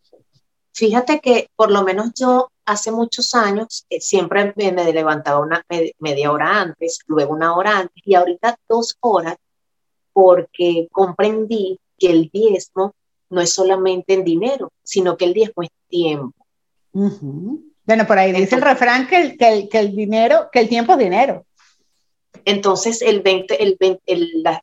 Fíjate 0.74 1.18
que 1.18 1.48
por 1.56 1.70
lo 1.70 1.82
menos 1.82 2.12
yo 2.14 2.50
hace 2.66 2.92
muchos 2.92 3.34
años 3.34 3.86
eh, 3.88 3.98
siempre 3.98 4.52
me, 4.54 4.72
me, 4.72 4.92
levantaba 4.92 5.40
una 5.40 5.64
media 5.98 6.30
hora 6.30 6.60
antes, 6.60 6.98
luego 7.06 7.32
una 7.32 7.56
hora 7.56 7.78
antes 7.78 8.02
y 8.04 8.14
ahorita 8.14 8.58
dos 8.68 8.98
horas 9.00 9.36
porque 10.12 10.88
comprendí 10.92 11.80
que 11.96 12.10
el 12.10 12.28
diezmo 12.30 12.92
no 13.30 13.40
es 13.40 13.54
solamente 13.54 14.12
en 14.12 14.24
dinero, 14.24 14.72
sino 14.82 15.16
que 15.16 15.24
el 15.24 15.32
diezmo 15.32 15.62
es 15.62 15.70
tiempo. 15.88 16.34
Bueno, 16.92 18.06
por 18.06 18.18
ahí 18.18 18.32
dice 18.32 18.56
el 18.56 18.62
refrán 18.62 19.06
que 19.06 19.16
el, 19.16 19.38
que, 19.38 19.78
el, 19.78 19.94
dinero, 19.94 20.48
que 20.50 20.60
el 20.60 20.68
tiempo 20.68 20.92
es 20.92 20.98
dinero. 20.98 21.46
Entonces, 22.44 23.02
el, 23.02 23.22
20, 23.22 23.62
el, 23.62 23.76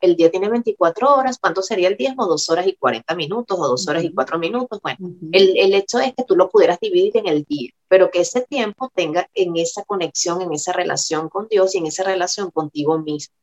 el, 0.02 0.16
día 0.16 0.32
tiene 0.32 0.50
24 0.50 1.16
horas, 1.16 1.38
¿cuánto 1.38 1.62
sería 1.62 1.90
el 1.90 1.98
diezmo? 1.98 2.28
Dos 2.28 2.50
horas 2.50 2.66
y 2.66 2.76
40 2.76 3.14
minutos 3.16 3.60
o 3.60 3.68
dos 3.68 3.88
horas 3.88 4.04
y 4.04 4.14
cuatro 4.14 4.40
minutos. 4.40 4.80
Bueno, 4.82 5.16
el, 5.32 5.58
el, 5.58 5.74
hecho 5.74 6.00
es 6.00 6.14
que 6.16 6.24
tú 6.24 6.36
lo 6.36 6.50
pudieras 6.50 6.80
dividir 6.80 7.18
en 7.18 7.28
el 7.28 7.44
día, 7.44 7.72
pero 7.90 8.10
que 8.10 8.22
ese 8.22 8.42
tiempo 8.42 8.90
tenga 8.96 9.30
en 9.34 9.58
esa 9.58 9.84
conexión, 9.84 10.42
en 10.42 10.54
esa 10.54 10.72
relación 10.72 11.28
con 11.30 11.48
Dios 11.50 11.76
y 11.76 11.80
en 11.80 11.88
esa 11.88 12.04
relación 12.04 12.52
contigo 12.52 13.00
mismo. 13.00 13.36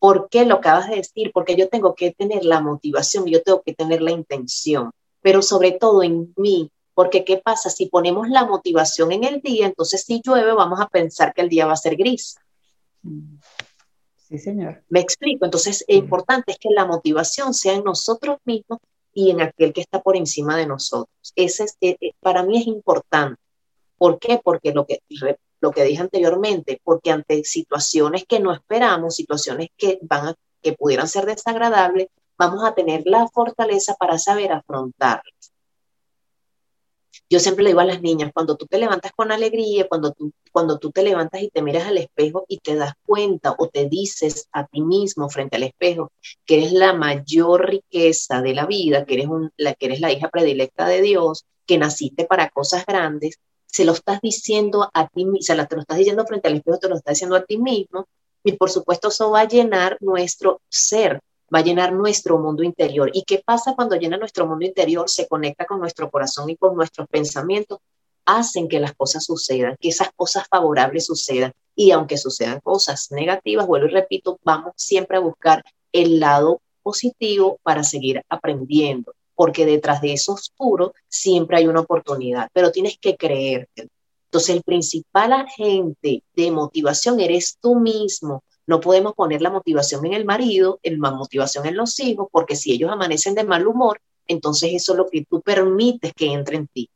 ¿Por 0.00 0.28
qué 0.28 0.44
lo 0.44 0.56
acabas 0.56 0.90
de 0.90 0.96
decir? 0.96 1.30
Porque 1.32 1.56
yo 1.56 1.68
tengo 1.68 1.94
que 1.94 2.12
tener 2.12 2.44
la 2.44 2.60
motivación, 2.60 3.26
yo 3.26 3.42
tengo 3.42 3.62
que 3.62 3.74
tener 3.74 4.02
la 4.02 4.12
intención, 4.12 4.90
pero 5.20 5.42
sobre 5.42 5.72
todo 5.72 6.02
en 6.02 6.32
mí, 6.36 6.70
porque 6.98 7.24
¿qué 7.24 7.36
pasa? 7.36 7.70
Si 7.70 7.86
ponemos 7.86 8.28
la 8.28 8.44
motivación 8.44 9.12
en 9.12 9.22
el 9.22 9.40
día, 9.40 9.66
entonces 9.66 10.02
si 10.02 10.20
llueve 10.20 10.52
vamos 10.52 10.80
a 10.80 10.88
pensar 10.88 11.32
que 11.32 11.42
el 11.42 11.48
día 11.48 11.64
va 11.64 11.74
a 11.74 11.76
ser 11.76 11.94
gris. 11.94 12.34
Sí, 14.16 14.36
señor. 14.36 14.82
Me 14.88 14.98
explico. 14.98 15.44
Entonces, 15.44 15.84
lo 15.86 15.94
importante 15.94 16.50
es 16.50 16.58
que 16.58 16.70
la 16.70 16.86
motivación 16.86 17.54
sea 17.54 17.74
en 17.74 17.84
nosotros 17.84 18.38
mismos 18.44 18.80
y 19.14 19.30
en 19.30 19.42
aquel 19.42 19.72
que 19.72 19.82
está 19.82 20.02
por 20.02 20.16
encima 20.16 20.56
de 20.56 20.66
nosotros. 20.66 21.32
Ese 21.36 21.66
es, 21.66 21.76
eh, 21.80 21.96
eh, 22.00 22.14
para 22.18 22.42
mí 22.42 22.58
es 22.58 22.66
importante. 22.66 23.40
¿Por 23.96 24.18
qué? 24.18 24.40
Porque 24.42 24.72
lo 24.72 24.84
que 24.84 24.98
lo 25.60 25.70
que 25.70 25.84
dije 25.84 26.02
anteriormente, 26.02 26.80
porque 26.82 27.12
ante 27.12 27.44
situaciones 27.44 28.24
que 28.28 28.40
no 28.40 28.52
esperamos, 28.52 29.14
situaciones 29.14 29.68
que 29.76 30.00
van 30.02 30.26
a, 30.26 30.34
que 30.60 30.72
pudieran 30.72 31.06
ser 31.06 31.26
desagradables, 31.26 32.08
vamos 32.36 32.64
a 32.64 32.74
tener 32.74 33.02
la 33.04 33.28
fortaleza 33.28 33.94
para 33.94 34.18
saber 34.18 34.50
afrontarlas. 34.50 35.52
Yo 37.30 37.40
siempre 37.40 37.64
le 37.64 37.70
digo 37.70 37.80
a 37.80 37.84
las 37.84 38.00
niñas, 38.00 38.30
cuando 38.32 38.56
tú 38.56 38.66
te 38.66 38.78
levantas 38.78 39.12
con 39.12 39.30
alegría, 39.32 39.86
cuando 39.88 40.12
tú, 40.12 40.32
cuando 40.50 40.78
tú 40.78 40.90
te 40.90 41.02
levantas 41.02 41.42
y 41.42 41.50
te 41.50 41.62
miras 41.62 41.86
al 41.86 41.98
espejo 41.98 42.44
y 42.48 42.58
te 42.58 42.74
das 42.74 42.94
cuenta 43.04 43.54
o 43.58 43.68
te 43.68 43.88
dices 43.88 44.48
a 44.52 44.66
ti 44.66 44.80
mismo 44.80 45.28
frente 45.28 45.56
al 45.56 45.64
espejo 45.64 46.10
que 46.46 46.58
eres 46.58 46.72
la 46.72 46.94
mayor 46.94 47.68
riqueza 47.68 48.40
de 48.40 48.54
la 48.54 48.66
vida, 48.66 49.04
que 49.04 49.14
eres, 49.14 49.26
un, 49.26 49.50
la, 49.56 49.74
que 49.74 49.86
eres 49.86 50.00
la 50.00 50.12
hija 50.12 50.28
predilecta 50.30 50.86
de 50.86 51.02
Dios, 51.02 51.44
que 51.66 51.78
naciste 51.78 52.24
para 52.24 52.48
cosas 52.48 52.86
grandes, 52.86 53.38
se 53.66 53.84
lo 53.84 53.92
estás 53.92 54.20
diciendo 54.22 54.90
a 54.94 55.08
ti 55.08 55.26
mismo, 55.26 55.66
te 55.68 55.76
lo 55.76 55.82
estás 55.82 55.98
diciendo 55.98 56.24
frente 56.26 56.48
al 56.48 56.56
espejo, 56.56 56.78
te 56.78 56.88
lo 56.88 56.96
estás 56.96 57.14
diciendo 57.14 57.36
a 57.36 57.44
ti 57.44 57.58
mismo, 57.58 58.06
y 58.42 58.52
por 58.52 58.70
supuesto 58.70 59.08
eso 59.08 59.30
va 59.30 59.40
a 59.40 59.48
llenar 59.48 59.98
nuestro 60.00 60.60
ser, 60.68 61.20
va 61.54 61.60
a 61.60 61.62
llenar 61.62 61.92
nuestro 61.92 62.38
mundo 62.38 62.62
interior. 62.62 63.10
¿Y 63.12 63.22
qué 63.22 63.42
pasa 63.44 63.74
cuando 63.74 63.96
llena 63.96 64.16
nuestro 64.16 64.46
mundo 64.46 64.64
interior? 64.64 65.08
Se 65.08 65.26
conecta 65.26 65.64
con 65.64 65.80
nuestro 65.80 66.10
corazón 66.10 66.50
y 66.50 66.56
con 66.56 66.76
nuestros 66.76 67.08
pensamientos, 67.08 67.78
hacen 68.24 68.68
que 68.68 68.80
las 68.80 68.94
cosas 68.94 69.24
sucedan, 69.24 69.76
que 69.80 69.88
esas 69.88 70.10
cosas 70.14 70.46
favorables 70.48 71.06
sucedan. 71.06 71.52
Y 71.74 71.92
aunque 71.92 72.18
sucedan 72.18 72.60
cosas 72.60 73.10
negativas, 73.10 73.66
vuelvo 73.66 73.86
y 73.86 73.90
repito, 73.90 74.38
vamos 74.44 74.72
siempre 74.76 75.16
a 75.16 75.20
buscar 75.20 75.64
el 75.92 76.20
lado 76.20 76.60
positivo 76.82 77.58
para 77.62 77.82
seguir 77.82 78.22
aprendiendo 78.28 79.12
porque 79.38 79.64
detrás 79.64 80.00
de 80.00 80.14
eso 80.14 80.32
oscuro 80.32 80.94
siempre 81.06 81.58
hay 81.58 81.68
una 81.68 81.82
oportunidad, 81.82 82.48
pero 82.52 82.72
tienes 82.72 82.98
que 82.98 83.16
creerte. 83.16 83.88
Entonces, 84.24 84.56
el 84.56 84.64
principal 84.64 85.32
agente 85.32 86.24
de 86.34 86.50
motivación 86.50 87.20
eres 87.20 87.56
tú 87.60 87.76
mismo, 87.76 88.42
No 88.68 88.80
podemos 88.80 89.14
poner 89.14 89.40
la 89.40 89.50
motivación 89.50 90.04
en 90.04 90.12
el 90.12 90.26
marido, 90.26 90.78
la 90.82 91.10
motivación 91.10 91.64
en 91.64 91.74
los 91.74 91.98
hijos, 92.00 92.28
porque 92.30 92.54
si 92.54 92.70
ellos 92.70 92.90
amanecen 92.92 93.34
de 93.34 93.42
mal 93.42 93.66
humor, 93.66 93.98
entonces 94.26 94.72
eso 94.74 94.92
es 94.92 94.98
lo 94.98 95.08
que 95.08 95.24
tú 95.24 95.40
permites 95.40 96.12
que 96.12 96.26
entre 96.26 96.58
en 96.58 96.66
ti. 96.66 96.90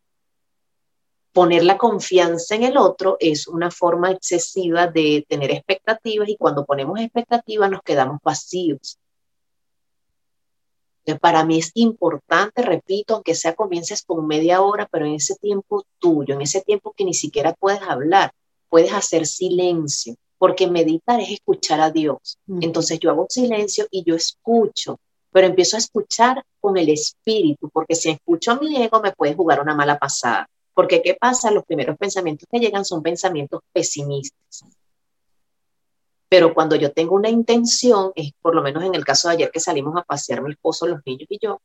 Poner 1.32 1.64
la 1.64 1.78
confianza 1.78 2.56
en 2.56 2.64
el 2.64 2.76
otro 2.76 3.16
es 3.18 3.48
una 3.48 3.70
forma 3.70 4.10
excesiva 4.10 4.86
de 4.86 5.24
tener 5.26 5.50
expectativas 5.50 6.28
y 6.28 6.36
cuando 6.36 6.66
ponemos 6.66 7.00
expectativas 7.00 7.70
nos 7.70 7.80
quedamos 7.80 8.18
vacíos. 8.22 8.98
para 11.22 11.42
mí 11.46 11.58
es 11.58 11.70
importante, 11.72 12.60
repito, 12.60 13.14
aunque 13.14 13.34
sea 13.34 13.54
comiences 13.54 14.02
con 14.02 14.26
media 14.26 14.60
hora, 14.60 14.86
pero 14.92 15.06
en 15.06 15.14
ese 15.14 15.36
tiempo 15.36 15.86
tuyo, 15.98 16.34
en 16.34 16.42
ese 16.42 16.60
tiempo 16.60 16.92
que 16.94 17.06
ni 17.06 17.14
siquiera 17.14 17.54
puedes 17.54 17.80
hablar, 17.80 18.30
puedes 18.68 18.92
hacer 18.92 19.26
silencio, 19.26 20.16
porque 20.42 20.66
meditar 20.66 21.20
es 21.20 21.30
escuchar 21.30 21.80
a 21.80 21.92
Dios. 21.92 22.36
Mm. 22.46 22.64
Entonces 22.64 22.98
yo 22.98 23.10
hago 23.10 23.26
silencio 23.28 23.86
y 23.92 24.02
yo 24.02 24.16
escucho, 24.16 24.98
pero 25.30 25.46
empiezo 25.46 25.76
a 25.76 25.78
escuchar 25.78 26.42
con 26.58 26.76
el 26.76 26.88
espíritu, 26.88 27.70
porque 27.72 27.94
si 27.94 28.10
escucho 28.10 28.50
a 28.50 28.58
mi 28.58 28.76
ego 28.82 29.00
me 29.00 29.12
puede 29.12 29.36
jugar 29.36 29.60
una 29.60 29.76
mala 29.76 30.00
pasada. 30.00 30.48
Porque 30.74 31.00
¿qué 31.00 31.14
pasa? 31.14 31.52
Los 31.52 31.64
primeros 31.64 31.96
pensamientos 31.96 32.48
que 32.50 32.58
llegan 32.58 32.84
son 32.84 33.04
pensamientos 33.04 33.60
pesimistas. 33.72 34.64
Pero 36.28 36.52
cuando 36.52 36.74
yo 36.74 36.90
tengo 36.90 37.14
una 37.14 37.30
intención, 37.30 38.10
es 38.16 38.32
por 38.42 38.56
lo 38.56 38.62
menos 38.62 38.82
en 38.82 38.96
el 38.96 39.04
caso 39.04 39.28
de 39.28 39.34
ayer 39.34 39.50
que 39.52 39.60
salimos 39.60 39.96
a 39.96 40.02
pasear 40.02 40.42
mi 40.42 40.50
esposo, 40.50 40.88
los 40.88 41.02
niños 41.06 41.28
y 41.30 41.38
yo, 41.40 41.60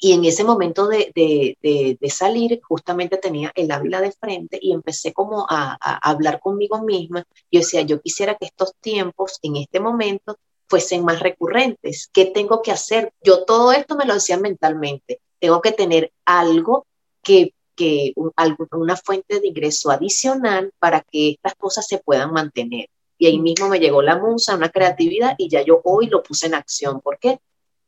y 0.00 0.12
en 0.12 0.24
ese 0.24 0.44
momento 0.44 0.86
de, 0.86 1.98
salir, 2.08 2.60
justamente 2.62 3.16
tenía 3.16 3.52
el 3.54 3.70
Ávila 3.70 4.00
de 4.00 4.12
frente 4.12 4.58
y 4.62 4.72
empecé 4.72 5.12
como 5.12 5.44
a, 5.48 5.76
hablar 6.02 6.38
conmigo 6.40 6.82
misma. 6.82 7.24
Yo 7.50 7.60
decía, 7.60 7.82
yo 7.82 8.00
quisiera 8.00 8.36
que 8.36 8.46
estos 8.46 8.74
tiempos, 8.80 9.38
en 9.42 9.56
este 9.56 9.80
momento, 9.80 10.38
fuesen 10.68 11.04
más 11.04 11.18
recurrentes. 11.20 12.08
¿Qué 12.12 12.26
tengo 12.26 12.62
que 12.62 12.70
hacer? 12.70 13.12
Yo 13.24 13.44
todo 13.44 13.72
esto 13.72 13.96
me 13.96 14.04
lo 14.04 14.14
decía 14.14 14.38
mentalmente. 14.38 15.20
Tengo 15.40 15.60
que 15.60 15.72
tener 15.72 16.12
algo 16.24 16.86
que, 17.22 17.54
que 17.74 18.12
una 18.14 18.96
fuente 18.96 19.40
de 19.40 19.48
ingreso 19.48 19.90
adicional 19.90 20.72
para 20.78 21.00
que 21.00 21.30
estas 21.30 21.54
cosas 21.56 21.86
se 21.88 21.98
puedan 21.98 22.32
mantener. 22.32 22.88
Y 23.18 23.26
ahí 23.26 23.40
mismo 23.40 23.68
me 23.68 23.80
llegó 23.80 24.00
la 24.02 24.16
musa, 24.16 24.54
una 24.54 24.68
creatividad, 24.68 25.34
y 25.38 25.48
ya 25.48 25.62
yo 25.62 25.80
hoy 25.82 26.06
lo 26.06 26.22
puse 26.22 26.46
en 26.46 26.54
acción. 26.54 27.00
¿Por 27.00 27.18
qué? 27.18 27.40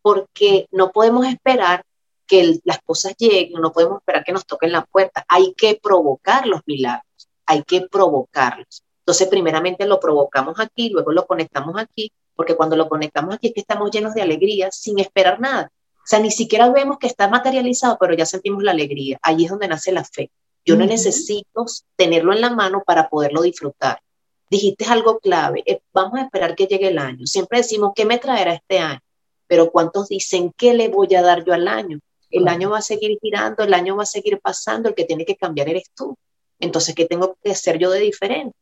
Porque 0.03 0.67
no 0.73 0.91
podemos 0.91 1.25
esperar 1.27 1.85
que 2.31 2.61
las 2.63 2.79
cosas 2.83 3.17
lleguen, 3.19 3.61
no 3.61 3.73
podemos 3.73 3.99
esperar 3.99 4.23
que 4.23 4.33
nos 4.33 4.47
toquen 4.47 4.71
la 4.71 4.87
puerta, 4.87 5.25
hay 5.27 5.53
que 5.55 5.81
provocar 5.83 6.47
los 6.47 6.61
milagros, 6.65 7.29
hay 7.45 7.65
que 7.65 7.89
provocarlos. 7.91 8.85
Entonces, 9.01 9.27
primeramente 9.27 9.85
lo 9.85 9.99
provocamos 9.99 10.61
aquí, 10.61 10.91
luego 10.91 11.11
lo 11.11 11.27
conectamos 11.27 11.75
aquí, 11.77 12.13
porque 12.37 12.55
cuando 12.55 12.77
lo 12.77 12.89
conectamos 12.89 13.35
aquí 13.35 13.49
es 13.49 13.55
que 13.55 13.61
estamos 13.61 13.91
llenos 13.91 14.15
de 14.15 14.23
alegría 14.23 14.71
sin 14.71 15.01
esperar 15.01 15.41
nada. 15.41 15.73
O 15.97 16.07
sea, 16.07 16.21
ni 16.21 16.31
siquiera 16.31 16.71
vemos 16.71 16.99
que 16.99 17.09
está 17.09 17.27
materializado, 17.27 17.99
pero 17.99 18.15
ya 18.15 18.25
sentimos 18.25 18.63
la 18.63 18.71
alegría. 18.71 19.19
Allí 19.23 19.47
es 19.47 19.51
donde 19.51 19.67
nace 19.67 19.91
la 19.91 20.05
fe. 20.05 20.31
Yo 20.65 20.77
no 20.77 20.87
necesito 20.87 21.67
tenerlo 21.97 22.33
en 22.33 22.43
la 22.43 22.51
mano 22.51 22.85
para 22.87 23.09
poderlo 23.09 23.43
disfrutar. 23.43 24.01
Dijiste 24.49 24.85
algo 24.85 25.19
clave, 25.19 25.65
eh, 25.67 25.81
vamos 25.93 26.21
a 26.21 26.23
esperar 26.23 26.55
que 26.55 26.67
llegue 26.67 26.89
el 26.89 26.99
año. 26.99 27.27
Siempre 27.27 27.59
decimos, 27.59 27.91
¿qué 27.97 28.05
me 28.05 28.19
traerá 28.19 28.55
este 28.55 28.79
año? 28.79 29.01
Pero 29.49 29.73
¿cuántos 29.73 30.09
dicen, 30.09 30.53
¿qué 30.57 30.75
le 30.75 30.89
voy 30.89 31.13
a 31.17 31.23
dar 31.23 31.45
yo 31.45 31.53
al 31.53 31.67
año? 31.67 31.99
El 32.31 32.49
año 32.49 32.71
va 32.71 32.79
a 32.79 32.83
seguir 32.83 33.19
girando, 33.21 33.65
el 33.65 33.75
año 33.75 33.97
va 33.97 34.05
a 34.05 34.07
seguir 34.07 34.41
pasando, 34.41 34.89
el 34.89 34.95
que 34.95 35.05
tiene 35.05 35.25
que 35.25 35.37
cambiar 35.37 35.69
eres 35.69 35.91
tú. 35.95 36.17
Entonces, 36.59 36.95
¿qué 36.95 37.07
tengo 37.07 37.37
que 37.43 37.51
hacer 37.51 37.79
yo 37.79 37.91
de 37.91 38.01
diferente? 38.01 38.57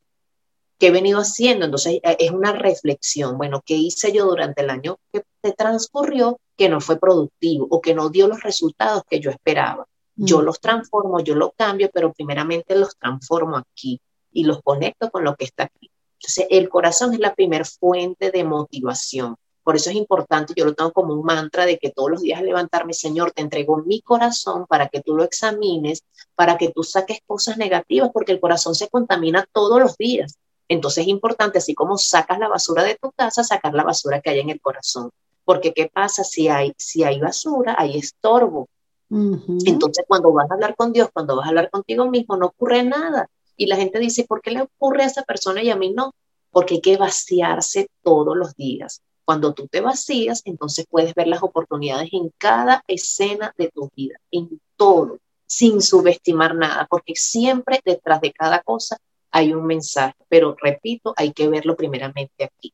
¿Qué 0.79 0.87
he 0.87 0.91
venido 0.91 1.19
haciendo? 1.19 1.65
Entonces, 1.65 1.99
eh, 2.03 2.17
es 2.19 2.31
una 2.31 2.53
reflexión. 2.53 3.37
Bueno, 3.37 3.61
¿qué 3.65 3.75
hice 3.75 4.11
yo 4.11 4.25
durante 4.25 4.61
el 4.61 4.69
año 4.69 4.97
que 5.11 5.23
transcurrió 5.51 6.39
que 6.57 6.69
no 6.69 6.79
fue 6.79 6.97
productivo 6.97 7.67
o 7.69 7.81
que 7.81 7.93
no 7.93 8.09
dio 8.09 8.27
los 8.27 8.41
resultados 8.41 9.03
que 9.09 9.19
yo 9.19 9.29
esperaba? 9.29 9.85
Yo 10.15 10.39
mm. 10.39 10.43
los 10.43 10.59
transformo, 10.59 11.19
yo 11.19 11.35
los 11.35 11.51
cambio, 11.55 11.89
pero 11.93 12.13
primeramente 12.13 12.75
los 12.75 12.95
transformo 12.97 13.57
aquí 13.57 14.01
y 14.31 14.45
los 14.45 14.61
conecto 14.61 15.11
con 15.11 15.23
lo 15.23 15.35
que 15.35 15.45
está 15.45 15.63
aquí. 15.63 15.91
Entonces, 16.19 16.47
el 16.49 16.69
corazón 16.69 17.13
es 17.13 17.19
la 17.19 17.35
primera 17.35 17.65
fuente 17.65 18.31
de 18.31 18.43
motivación. 18.43 19.35
Por 19.69 19.75
eso 19.75 19.91
es 19.91 19.97
importante, 19.97 20.55
yo 20.57 20.65
lo 20.65 20.73
tengo 20.73 20.91
como 20.91 21.13
un 21.13 21.23
mantra 21.23 21.63
de 21.67 21.77
que 21.77 21.91
todos 21.91 22.09
los 22.09 22.21
días 22.23 22.41
levantarme, 22.41 22.91
Señor, 22.91 23.33
te 23.33 23.43
entrego 23.43 23.77
mi 23.77 24.01
corazón 24.01 24.65
para 24.65 24.87
que 24.87 24.99
tú 24.99 25.15
lo 25.15 25.23
examines, 25.23 26.03
para 26.33 26.57
que 26.57 26.71
tú 26.71 26.81
saques 26.81 27.19
cosas 27.27 27.59
negativas, 27.59 28.09
porque 28.11 28.31
el 28.31 28.39
corazón 28.39 28.73
se 28.73 28.87
contamina 28.87 29.47
todos 29.53 29.79
los 29.79 29.95
días. 29.95 30.39
Entonces 30.67 31.03
es 31.03 31.09
importante, 31.09 31.59
así 31.59 31.75
como 31.75 31.99
sacas 31.99 32.39
la 32.39 32.47
basura 32.47 32.81
de 32.81 32.97
tu 32.99 33.11
casa, 33.11 33.43
sacar 33.43 33.75
la 33.75 33.83
basura 33.83 34.21
que 34.21 34.31
hay 34.31 34.39
en 34.39 34.49
el 34.49 34.59
corazón. 34.59 35.11
Porque 35.45 35.71
¿qué 35.71 35.87
pasa? 35.93 36.23
Si 36.23 36.47
hay, 36.47 36.73
si 36.75 37.03
hay 37.03 37.19
basura, 37.19 37.75
hay 37.77 37.95
estorbo. 37.95 38.69
Entonces 39.11 40.03
cuando 40.07 40.31
vas 40.33 40.49
a 40.49 40.55
hablar 40.55 40.75
con 40.75 40.93
Dios, 40.93 41.09
cuando 41.13 41.35
vas 41.35 41.45
a 41.45 41.49
hablar 41.49 41.69
contigo 41.69 42.09
mismo, 42.09 42.37
no 42.37 42.47
ocurre 42.47 42.81
nada. 42.81 43.29
Y 43.55 43.67
la 43.67 43.75
gente 43.75 43.99
dice, 43.99 44.25
¿por 44.27 44.41
qué 44.41 44.49
le 44.49 44.63
ocurre 44.63 45.03
a 45.03 45.05
esa 45.05 45.21
persona 45.21 45.61
y 45.61 45.69
a 45.69 45.75
mí 45.75 45.93
no? 45.93 46.15
Porque 46.49 46.73
hay 46.73 46.81
que 46.81 46.97
vaciarse 46.97 47.87
todos 48.01 48.35
los 48.35 48.55
días. 48.55 49.03
Cuando 49.29 49.53
tú 49.53 49.67
te 49.67 49.79
vacías, 49.79 50.41
entonces 50.45 50.87
puedes 50.89 51.13
ver 51.13 51.27
las 51.27 51.43
oportunidades 51.43 52.09
en 52.13 52.31
cada 52.39 52.83
escena 52.87 53.53
de 53.59 53.69
tu 53.69 53.91
vida, 53.95 54.15
en 54.31 54.59
todo, 54.75 55.19
sin 55.45 55.83
subestimar 55.83 56.55
nada, 56.55 56.87
porque 56.89 57.13
siempre 57.15 57.79
detrás 57.85 58.21
de 58.21 58.33
cada 58.33 58.61
cosa 58.61 58.97
hay 59.29 59.53
un 59.53 59.67
mensaje, 59.67 60.15
pero 60.29 60.55
repito, 60.59 61.13
hay 61.15 61.31
que 61.31 61.47
verlo 61.47 61.75
primeramente 61.75 62.43
aquí. 62.43 62.73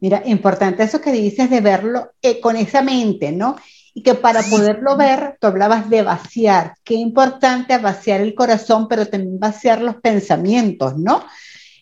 Mira, 0.00 0.22
importante 0.26 0.82
eso 0.82 1.00
que 1.00 1.12
dices 1.12 1.48
de 1.48 1.62
verlo 1.62 2.10
eh, 2.20 2.38
con 2.38 2.56
esa 2.56 2.82
mente, 2.82 3.32
¿no? 3.32 3.56
Y 3.94 4.02
que 4.02 4.14
para 4.14 4.42
poderlo 4.42 4.98
ver, 4.98 5.38
tú 5.40 5.46
hablabas 5.46 5.88
de 5.88 6.02
vaciar. 6.02 6.74
Qué 6.84 6.92
importante 6.92 7.78
vaciar 7.78 8.20
el 8.20 8.34
corazón, 8.34 8.86
pero 8.86 9.06
también 9.06 9.40
vaciar 9.40 9.80
los 9.80 9.96
pensamientos, 9.96 10.98
¿no? 10.98 11.24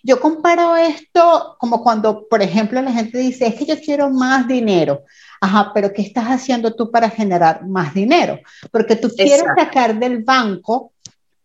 Yo 0.03 0.21
comparo 0.21 0.77
esto 0.77 1.57
como 1.59 1.83
cuando, 1.83 2.27
por 2.29 2.43
ejemplo, 2.43 2.81
la 2.81 2.93
gente 2.93 3.19
dice, 3.19 3.47
es 3.47 3.55
que 3.55 3.67
yo 3.67 3.81
quiero 3.81 4.11
más 4.11 4.47
dinero. 4.49 5.05
Ajá, 5.41 5.73
pero 5.75 5.93
¿qué 5.93 6.03
estás 6.03 6.27
haciendo 6.27 6.75
tú 6.75 6.91
para 6.91 7.11
generar 7.11 7.67
más 7.67 7.95
dinero? 7.95 8.39
Porque 8.71 8.97
tú 8.97 9.09
quieres 9.09 9.45
sacar 9.57 9.99
del 9.99 10.23
banco, 10.23 10.93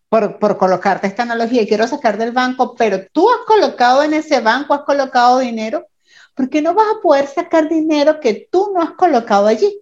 por, 0.09 0.39
por 0.39 0.57
colocarte 0.57 1.07
esta 1.07 1.23
analogía, 1.23 1.67
quiero 1.67 1.87
sacar 1.87 2.17
del 2.17 2.31
banco, 2.31 2.75
pero 2.75 3.05
tú 3.11 3.29
has 3.29 3.45
colocado 3.45 4.03
en 4.03 4.13
ese 4.13 4.39
banco, 4.39 4.73
has 4.73 4.83
colocado 4.83 5.39
dinero, 5.39 5.87
porque 6.35 6.61
no 6.61 6.73
vas 6.73 6.87
a 6.87 7.01
poder 7.01 7.27
sacar 7.27 7.67
dinero 7.69 8.19
que 8.19 8.47
tú 8.51 8.71
no 8.73 8.81
has 8.81 8.91
colocado 8.91 9.47
allí. 9.47 9.81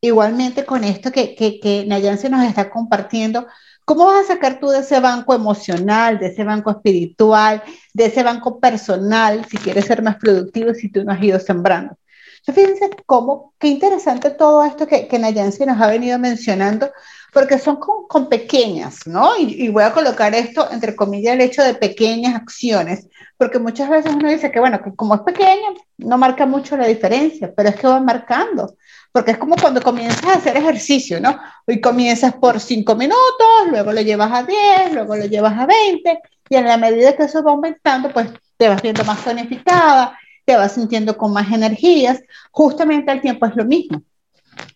Igualmente 0.00 0.64
con 0.64 0.84
esto 0.84 1.10
que, 1.10 1.34
que, 1.34 1.58
que 1.58 1.84
Nayan 1.84 2.18
se 2.18 2.30
nos 2.30 2.44
está 2.44 2.70
compartiendo, 2.70 3.46
¿Cómo 3.88 4.04
vas 4.04 4.26
a 4.26 4.34
sacar 4.34 4.60
tú 4.60 4.68
de 4.68 4.80
ese 4.80 5.00
banco 5.00 5.32
emocional, 5.34 6.18
de 6.18 6.26
ese 6.26 6.44
banco 6.44 6.70
espiritual, 6.70 7.62
de 7.94 8.04
ese 8.04 8.22
banco 8.22 8.60
personal, 8.60 9.46
si 9.46 9.56
quieres 9.56 9.86
ser 9.86 10.02
más 10.02 10.16
productivo, 10.16 10.74
si 10.74 10.90
tú 10.92 11.02
no 11.04 11.12
has 11.12 11.22
ido 11.22 11.40
sembrando? 11.40 11.96
fíjense 12.44 12.90
cómo, 13.06 13.54
qué 13.58 13.68
interesante 13.68 14.30
todo 14.30 14.62
esto 14.62 14.86
que, 14.86 15.08
que 15.08 15.18
Nayansi 15.18 15.64
nos 15.64 15.80
ha 15.80 15.86
venido 15.86 16.18
mencionando, 16.18 16.90
porque 17.32 17.58
son 17.58 17.76
con, 17.76 18.28
pequeñas, 18.28 19.06
¿no? 19.06 19.36
Y, 19.38 19.64
y, 19.64 19.68
voy 19.70 19.84
a 19.84 19.92
colocar 19.92 20.34
esto, 20.34 20.70
entre 20.70 20.94
comillas, 20.94 21.34
el 21.34 21.40
hecho 21.40 21.62
de 21.62 21.74
pequeñas 21.74 22.34
acciones, 22.34 23.06
porque 23.38 23.58
muchas 23.58 23.88
veces 23.88 24.14
uno 24.14 24.28
dice 24.28 24.50
que, 24.50 24.60
bueno, 24.60 24.82
que 24.82 24.94
como 24.94 25.14
es 25.14 25.22
pequeña, 25.22 25.68
no 25.96 26.18
marca 26.18 26.44
mucho 26.44 26.76
la 26.76 26.86
diferencia, 26.86 27.52
pero 27.56 27.70
es 27.70 27.76
que 27.76 27.86
va 27.86 28.00
marcando 28.00 28.76
porque 29.18 29.32
es 29.32 29.38
como 29.38 29.56
cuando 29.56 29.82
comienzas 29.82 30.24
a 30.26 30.34
hacer 30.34 30.56
ejercicio, 30.56 31.20
¿no? 31.20 31.36
Hoy 31.66 31.80
comienzas 31.80 32.34
por 32.34 32.60
5 32.60 32.94
minutos, 32.94 33.66
luego 33.68 33.92
lo 33.92 34.00
llevas 34.00 34.30
a 34.30 34.44
10, 34.44 34.94
luego 34.94 35.16
lo 35.16 35.24
llevas 35.24 35.58
a 35.58 35.66
20, 35.66 36.20
y 36.48 36.54
en 36.54 36.64
la 36.64 36.76
medida 36.76 37.16
que 37.16 37.24
eso 37.24 37.42
va 37.42 37.50
aumentando, 37.50 38.12
pues 38.12 38.28
te 38.56 38.68
vas 38.68 38.80
viendo 38.80 39.02
más 39.02 39.24
tonificada, 39.24 40.16
te 40.44 40.54
vas 40.56 40.70
sintiendo 40.70 41.18
con 41.18 41.32
más 41.32 41.50
energías. 41.50 42.22
Justamente 42.52 43.10
el 43.10 43.20
tiempo 43.20 43.44
es 43.46 43.56
lo 43.56 43.64
mismo. 43.64 44.02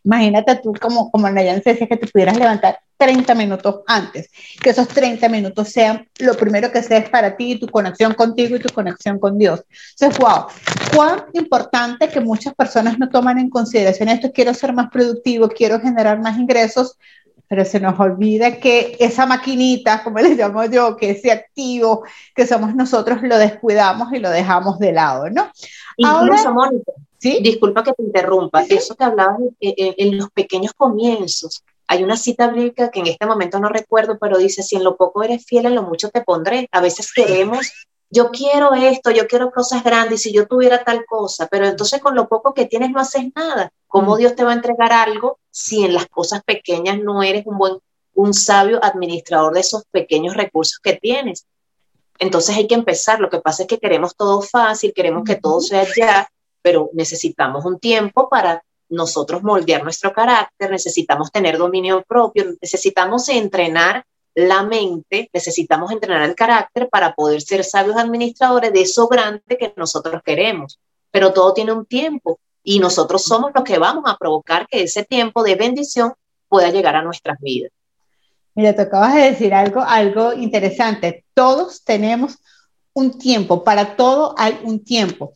Imagínate 0.05 0.57
tú 0.57 0.73
como, 0.81 1.11
como 1.11 1.31
Nayan 1.31 1.63
decía 1.65 1.87
que 1.87 1.97
te 1.97 2.07
pudieras 2.07 2.37
levantar 2.37 2.81
30 2.97 3.35
minutos 3.35 3.81
antes, 3.87 4.31
que 4.63 4.71
esos 4.71 4.87
30 4.87 5.29
minutos 5.29 5.69
sean 5.71 6.09
lo 6.19 6.35
primero 6.35 6.71
que 6.71 6.83
seas 6.83 7.09
para 7.09 7.37
ti, 7.37 7.59
tu 7.59 7.67
conexión 7.67 8.15
contigo 8.15 8.55
y 8.55 8.61
tu 8.61 8.73
conexión 8.73 9.19
con 9.19 9.39
Dios. 9.39 9.65
Entonces, 9.99 10.19
wow, 10.21 10.47
cuán 10.95 11.25
importante 11.33 12.09
que 12.09 12.21
muchas 12.21 12.55
personas 12.55 12.99
no 13.01 13.09
toman 13.09 13.39
en 13.39 13.51
consideración 13.51 14.09
esto, 14.09 14.31
quiero 14.33 14.55
ser 14.55 14.73
más 14.73 14.89
productivo, 14.91 15.49
quiero 15.49 15.81
generar 15.81 16.21
más 16.21 16.39
ingresos, 16.39 16.97
pero 17.49 17.65
se 17.65 17.81
nos 17.81 17.99
olvida 18.01 18.59
que 18.59 18.97
esa 18.99 19.27
maquinita, 19.27 20.03
como 20.03 20.19
le 20.19 20.35
llamo 20.35 20.65
yo, 20.65 20.97
que 20.97 21.11
ese 21.11 21.31
activo 21.31 22.05
que 22.35 22.47
somos 22.47 22.75
nosotros, 22.75 23.23
lo 23.23 23.37
descuidamos 23.39 24.13
y 24.13 24.19
lo 24.19 24.31
dejamos 24.31 24.79
de 24.79 24.93
lado, 24.93 25.29
¿no? 25.31 25.51
Incluso, 25.97 26.49
Ahora, 26.49 26.51
Mónica, 26.51 26.93
¿sí? 27.19 27.41
disculpa 27.43 27.85
que 27.85 27.93
te 27.93 28.03
interrumpa, 28.03 28.63
eso 28.63 28.95
que 28.95 29.05
hablabas 29.05 29.41
en 29.61 30.17
los 30.17 30.31
pequeños 30.31 30.73
comienzos, 30.73 31.63
hay 31.93 32.03
una 32.03 32.17
cita 32.17 32.49
bíblica 32.49 32.91
que 32.91 33.01
en 33.01 33.09
este 33.09 33.27
momento 33.27 33.61
no 33.61 33.69
recuerdo, 33.69 34.19
pero 34.19 34.39
dice, 34.39 34.63
si 34.63 34.77
en 34.77 34.85
lo 34.85 34.97
poco 34.97 35.23
eres 35.23 35.45
fiel, 35.45 35.67
en 35.67 35.75
lo 35.75 35.83
mucho 35.83 36.09
te 36.09 36.23
pondré. 36.23 36.67
A 36.73 36.81
veces 36.81 37.13
queremos 37.13 37.71
yo 38.13 38.31
quiero 38.31 38.75
esto, 38.75 39.11
yo 39.11 39.27
quiero 39.27 39.51
cosas 39.51 39.83
grandes, 39.83 40.21
si 40.21 40.35
yo 40.35 40.47
tuviera 40.47 40.85
tal 40.85 41.07
cosa, 41.07 41.49
pero 41.51 41.67
entonces 41.67 41.99
con 41.99 42.15
lo 42.15 42.29
poco 42.29 42.53
que 42.53 42.67
tienes 42.67 42.91
no 42.91 43.01
haces 43.01 43.25
nada. 43.35 43.73
¿Cómo 43.89 44.15
mm. 44.15 44.19
Dios 44.19 44.37
te 44.37 44.45
va 44.45 44.51
a 44.51 44.55
entregar 44.55 44.93
algo 44.93 45.39
si 45.51 45.83
en 45.83 45.95
las 45.95 46.07
cosas 46.09 46.43
pequeñas 46.45 46.99
no 46.99 47.23
eres 47.23 47.47
un 47.47 47.57
buen, 47.57 47.79
un 48.13 48.35
sabio 48.35 48.85
administrador 48.85 49.55
de 49.55 49.61
esos 49.61 49.85
pequeños 49.91 50.37
recursos 50.37 50.79
que 50.79 50.93
tienes? 50.93 51.47
Entonces 52.19 52.55
hay 52.55 52.67
que 52.67 52.75
empezar. 52.75 53.19
Lo 53.19 53.31
que 53.31 53.41
pasa 53.41 53.63
es 53.63 53.69
que 53.69 53.79
queremos 53.79 54.15
todo 54.15 54.43
fácil, 54.43 54.93
queremos 54.95 55.25
que 55.25 55.37
todo 55.37 55.63
sea 55.63 55.87
ya, 55.97 56.29
pero 56.61 56.91
necesitamos 56.93 57.65
un 57.65 57.79
tiempo 57.79 58.29
para 58.29 58.63
nosotros 58.91 59.43
moldear 59.43 59.83
nuestro 59.85 60.13
carácter, 60.13 60.71
necesitamos 60.71 61.33
tener 61.33 61.57
dominio 61.57 62.05
propio, 62.07 62.45
necesitamos 62.61 63.27
entrenar 63.31 64.05
la 64.35 64.63
mente, 64.63 65.29
necesitamos 65.33 65.91
entrenar 65.93 66.23
el 66.23 66.35
carácter 66.35 66.89
para 66.89 67.15
poder 67.15 67.43
ser 67.43 67.65
sabios 67.65 67.97
administradores 67.97 68.73
de 68.73 68.83
eso 68.83 69.09
grande 69.09 69.59
que 69.59 69.73
nosotros 69.77 70.23
queremos. 70.25 70.79
Pero 71.11 71.33
todo 71.33 71.53
tiene 71.53 71.73
un 71.73 71.85
tiempo 71.85 72.39
y 72.65 72.79
nosotros 72.79 73.23
somos 73.23 73.51
los 73.55 73.65
que 73.65 73.79
vamos 73.79 74.05
a 74.07 74.17
provocar 74.17 74.67
que 74.69 74.83
ese 74.83 75.05
tiempo 75.05 75.43
de 75.43 75.57
bendición 75.57 76.13
pueda 76.49 76.71
llegar 76.71 76.97
a 76.97 77.03
nuestras 77.03 77.39
vidas. 77.41 77.71
Mira, 78.55 78.75
te 78.75 78.83
acabas 78.83 79.15
de 79.15 79.23
decir 79.23 79.55
algo, 79.55 79.81
algo 79.81 80.33
interesante. 80.35 81.25
Todos 81.35 81.83
tenemos 81.85 82.39
un 82.93 83.19
tiempo, 83.19 83.65
para 83.65 83.97
todo 83.97 84.35
hay 84.37 84.59
un 84.63 84.85
tiempo. 84.85 85.33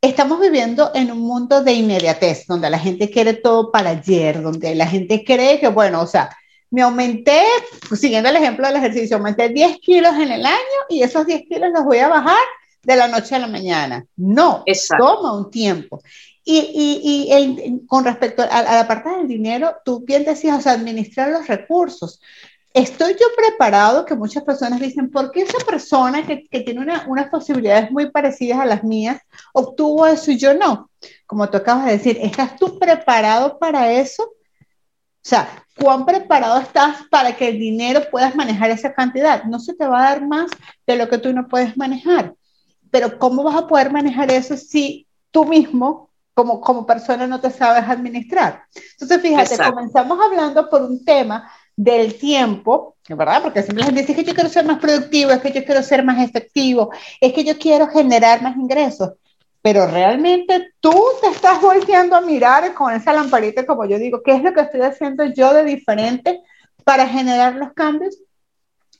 Estamos 0.00 0.40
viviendo 0.40 0.90
en 0.94 1.10
un 1.10 1.18
mundo 1.18 1.62
de 1.62 1.72
inmediatez, 1.72 2.46
donde 2.46 2.70
la 2.70 2.78
gente 2.78 3.10
quiere 3.10 3.34
todo 3.34 3.70
para 3.70 3.90
ayer, 3.90 4.40
donde 4.40 4.74
la 4.74 4.86
gente 4.86 5.24
cree 5.24 5.60
que, 5.60 5.68
bueno, 5.68 6.00
o 6.00 6.06
sea, 6.06 6.30
me 6.70 6.82
aumenté, 6.82 7.42
siguiendo 7.96 8.28
el 8.28 8.36
ejemplo 8.36 8.66
del 8.66 8.76
ejercicio, 8.76 9.16
aumenté 9.16 9.48
10 9.48 9.78
kilos 9.78 10.14
en 10.16 10.32
el 10.32 10.44
año 10.44 10.78
y 10.88 11.02
esos 11.02 11.26
10 11.26 11.42
kilos 11.48 11.70
los 11.72 11.84
voy 11.84 11.98
a 11.98 12.08
bajar 12.08 12.42
de 12.82 12.96
la 12.96 13.08
noche 13.08 13.34
a 13.34 13.38
la 13.38 13.46
mañana. 13.46 14.04
No, 14.16 14.64
toma 14.98 15.36
un 15.36 15.50
tiempo. 15.50 16.02
Y, 16.44 17.28
y, 17.30 17.86
con 17.86 18.04
respecto 18.04 18.42
a, 18.42 18.62
la 18.62 18.88
parte 18.88 19.10
del 19.10 19.28
dinero, 19.28 19.76
tú 19.84 20.00
bien 20.00 20.24
decías, 20.24 20.58
o 20.58 20.60
sea, 20.62 20.72
administrar 20.72 21.28
los 21.30 21.46
recursos. 21.46 22.20
Estoy 22.72 23.12
yo 23.14 23.26
preparado, 23.36 24.06
que 24.06 24.14
muchas 24.14 24.44
personas 24.44 24.80
dicen, 24.80 25.10
¿por 25.10 25.30
qué 25.30 25.42
esa 25.42 25.58
persona 25.66 26.26
que, 26.26 26.46
que 26.48 26.60
tiene 26.60 26.80
una, 26.80 27.04
unas 27.06 27.28
posibilidades 27.28 27.90
muy 27.90 28.10
parecidas 28.10 28.60
a 28.60 28.64
las 28.64 28.84
mías 28.84 29.20
obtuvo 29.52 30.06
eso 30.06 30.30
y 30.30 30.38
yo 30.38 30.54
no? 30.54 30.90
Como 31.26 31.50
tú 31.50 31.58
acabas 31.58 31.86
de 31.86 31.92
decir, 31.92 32.18
¿estás 32.22 32.56
tú 32.56 32.78
preparado 32.78 33.58
para 33.58 33.92
eso? 33.92 34.32
O 35.28 35.30
sea, 35.30 35.46
¿cuán 35.78 36.06
preparado 36.06 36.58
estás 36.58 37.02
para 37.10 37.36
que 37.36 37.48
el 37.48 37.58
dinero 37.58 38.00
puedas 38.10 38.34
manejar 38.34 38.70
esa 38.70 38.94
cantidad? 38.94 39.44
No 39.44 39.58
se 39.58 39.74
te 39.74 39.86
va 39.86 39.98
a 39.98 40.08
dar 40.08 40.26
más 40.26 40.50
de 40.86 40.96
lo 40.96 41.06
que 41.06 41.18
tú 41.18 41.34
no 41.34 41.46
puedes 41.48 41.76
manejar. 41.76 42.32
Pero 42.90 43.18
¿cómo 43.18 43.42
vas 43.42 43.56
a 43.56 43.66
poder 43.66 43.92
manejar 43.92 44.30
eso 44.30 44.56
si 44.56 45.06
tú 45.30 45.44
mismo, 45.44 46.08
como, 46.32 46.62
como 46.62 46.86
persona, 46.86 47.26
no 47.26 47.42
te 47.42 47.50
sabes 47.50 47.84
administrar? 47.86 48.62
Entonces, 48.92 49.20
fíjate, 49.20 49.58
comenzamos 49.58 50.18
hablando 50.18 50.70
por 50.70 50.80
un 50.80 51.04
tema 51.04 51.52
del 51.76 52.14
tiempo, 52.14 52.96
¿verdad? 53.06 53.42
Porque 53.42 53.62
siempre 53.62 53.80
la 53.80 53.86
gente 53.88 54.00
dice 54.00 54.14
que 54.14 54.24
yo 54.24 54.34
quiero 54.34 54.48
ser 54.48 54.64
más 54.64 54.78
productivo, 54.78 55.32
es 55.32 55.42
que 55.42 55.52
yo 55.52 55.62
quiero 55.62 55.82
ser 55.82 56.02
más 56.06 56.26
efectivo, 56.26 56.90
es 57.20 57.34
que 57.34 57.44
yo 57.44 57.58
quiero 57.58 57.86
generar 57.88 58.40
más 58.40 58.56
ingresos 58.56 59.10
pero 59.62 59.86
realmente 59.86 60.72
tú 60.80 60.94
te 61.20 61.28
estás 61.28 61.60
volteando 61.60 62.16
a 62.16 62.20
mirar 62.20 62.74
con 62.74 62.92
esa 62.92 63.12
lamparita, 63.12 63.66
como 63.66 63.84
yo 63.86 63.98
digo, 63.98 64.22
¿qué 64.22 64.32
es 64.32 64.42
lo 64.42 64.52
que 64.52 64.60
estoy 64.60 64.82
haciendo 64.82 65.24
yo 65.24 65.52
de 65.52 65.64
diferente 65.64 66.40
para 66.84 67.06
generar 67.06 67.54
los 67.56 67.72
cambios? 67.72 68.16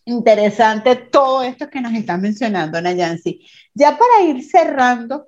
Interesante 0.04 0.96
todo 0.96 1.42
esto 1.42 1.68
que 1.68 1.80
nos 1.80 1.92
están 1.92 2.20
mencionando, 2.20 2.80
Nayansi. 2.80 3.46
Ya 3.74 3.98
para 3.98 4.22
ir 4.22 4.42
cerrando, 4.42 5.26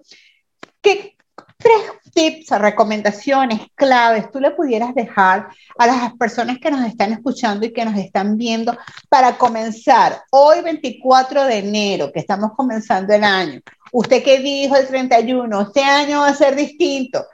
¿qué 0.81 1.17
tres 1.61 1.83
tips, 2.15 2.51
recomendaciones, 2.59 3.61
claves 3.75 4.31
tú 4.31 4.41
le 4.41 4.51
pudieras 4.51 4.95
dejar 4.95 5.49
a 5.79 5.87
las 5.87 6.13
personas 6.15 6.59
que 6.59 6.71
nos 6.71 6.85
están 6.87 7.13
escuchando 7.13 7.67
y 7.67 7.73
que 7.73 7.85
nos 7.85 7.97
están 7.97 8.37
viendo 8.37 8.77
para 9.09 9.37
comenzar 9.37 10.23
hoy 10.31 10.63
24 10.63 11.45
de 11.45 11.59
enero, 11.59 12.11
que 12.13 12.21
estamos 12.21 12.53
comenzando 12.57 13.13
el 13.13 13.25
año? 13.25 13.61
¿Usted 13.93 14.23
qué 14.23 14.39
dijo 14.39 14.77
el 14.77 14.87
31? 14.87 15.61
Este 15.61 15.83
año 15.83 16.21
va 16.21 16.29
a 16.29 16.35
ser 16.35 16.55
distinto. 16.55 17.25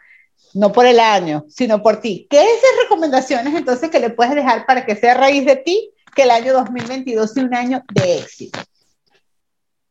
No 0.54 0.72
por 0.72 0.86
el 0.86 0.98
año, 0.98 1.44
sino 1.48 1.82
por 1.82 2.00
ti. 2.00 2.26
¿Qué 2.30 2.40
esas 2.40 2.70
recomendaciones 2.82 3.54
entonces 3.54 3.90
que 3.90 4.00
le 4.00 4.10
puedes 4.10 4.34
dejar 4.34 4.64
para 4.64 4.86
que 4.86 4.96
sea 4.96 5.12
a 5.12 5.16
raíz 5.16 5.44
de 5.44 5.56
ti 5.56 5.92
que 6.14 6.22
el 6.22 6.30
año 6.30 6.54
2022 6.54 7.30
sea 7.30 7.44
un 7.44 7.54
año 7.54 7.82
de 7.92 8.18
éxito? 8.18 8.58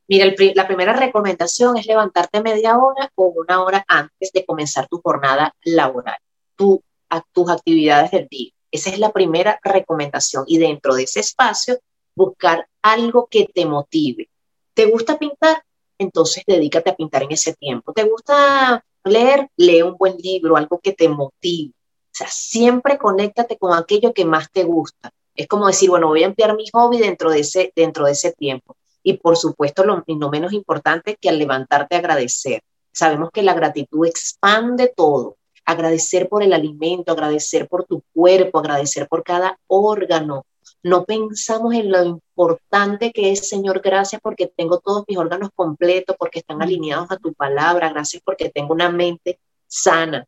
Mira, 0.08 0.26
la 0.56 0.68
primera 0.68 0.94
recomendación 0.94 1.78
es 1.78 1.86
levantarte 1.86 2.42
media 2.42 2.78
hora 2.78 3.12
o 3.16 3.34
una 3.36 3.64
hora 3.64 3.86
antes 3.88 4.32
de 4.32 4.46
comenzar 4.46 4.88
tu 4.88 5.02
jornada 5.02 5.56
laboral, 5.64 6.18
tus 6.56 7.50
actividades 7.50 8.12
del 8.12 8.28
día. 8.28 8.52
Esa 8.72 8.90
es 8.90 9.00
la 9.00 9.12
primera 9.12 9.60
recomendación. 9.64 10.46
Y 10.48 10.58
dentro 10.58 10.96
de 10.96 11.04
ese 11.04 11.22
espacio, 11.22 11.80
buscar 12.16 12.68
algo 12.82 13.28
que 13.30 13.48
te 13.54 13.66
motive. 13.66 14.30
¿Te 14.74 14.86
gusta 14.86 15.18
pintar? 15.18 15.64
Entonces 15.98 16.44
dedícate 16.46 16.90
a 16.90 16.96
pintar 16.96 17.24
en 17.24 17.32
ese 17.32 17.54
tiempo. 17.54 17.94
¿Te 17.94 18.04
gusta 18.04 18.84
leer? 19.04 19.50
Lee 19.58 19.82
un 19.82 19.96
buen 19.98 20.18
libro, 20.18 20.58
algo 20.58 20.80
que 20.80 20.94
te 20.94 21.10
motive. 21.10 21.72
O 21.72 22.18
sea, 22.18 22.28
siempre 22.30 22.98
conéctate 22.98 23.58
con 23.58 23.74
aquello 23.74 24.14
que 24.14 24.26
más 24.26 24.52
te 24.52 24.64
gusta. 24.64 25.12
Es 25.36 25.48
como 25.48 25.68
decir, 25.68 25.90
bueno, 25.90 26.08
voy 26.08 26.24
a 26.24 26.28
emplear 26.28 26.56
mi 26.56 26.66
hobby 26.72 26.98
dentro 26.98 27.30
de 27.30 27.42
ese, 27.42 27.74
dentro 27.76 28.06
de 28.06 28.14
ese 28.14 28.32
tiempo. 28.32 28.78
Y 29.04 29.18
por 29.18 29.38
supuesto, 29.38 29.84
lo 29.84 30.04
no 30.08 30.30
menos 30.30 30.54
importante 30.54 31.18
que 31.20 31.30
al 31.30 31.38
levantarte 31.38 31.96
agradecer. 31.96 32.62
Sabemos 32.92 33.30
que 33.32 33.44
la 33.44 33.54
gratitud 33.54 34.08
expande 34.08 34.92
todo. 34.96 35.36
Agradecer 35.66 36.30
por 36.30 36.42
el 36.42 36.54
alimento, 36.54 37.12
agradecer 37.12 37.68
por 37.68 37.84
tu 37.84 38.02
cuerpo, 38.14 38.60
agradecer 38.60 39.08
por 39.08 39.24
cada 39.24 39.60
órgano, 39.68 40.46
no 40.84 41.06
pensamos 41.06 41.74
en 41.74 41.92
lo 41.92 42.04
importante 42.04 43.12
que 43.12 43.32
es, 43.32 43.50
Señor, 43.50 43.82
gracias 43.82 44.22
porque 44.22 44.48
tengo 44.48 44.80
todos 44.80 45.04
mis 45.08 45.18
órganos 45.18 45.50
completos, 45.56 46.16
porque 46.18 46.40
están 46.40 46.62
alineados 46.62 47.12
a 47.12 47.18
tu 47.18 47.34
palabra, 47.34 47.90
gracias 47.90 48.22
porque 48.24 48.50
tengo 48.50 48.74
una 48.74 48.90
mente 48.90 49.40
sana. 49.68 50.28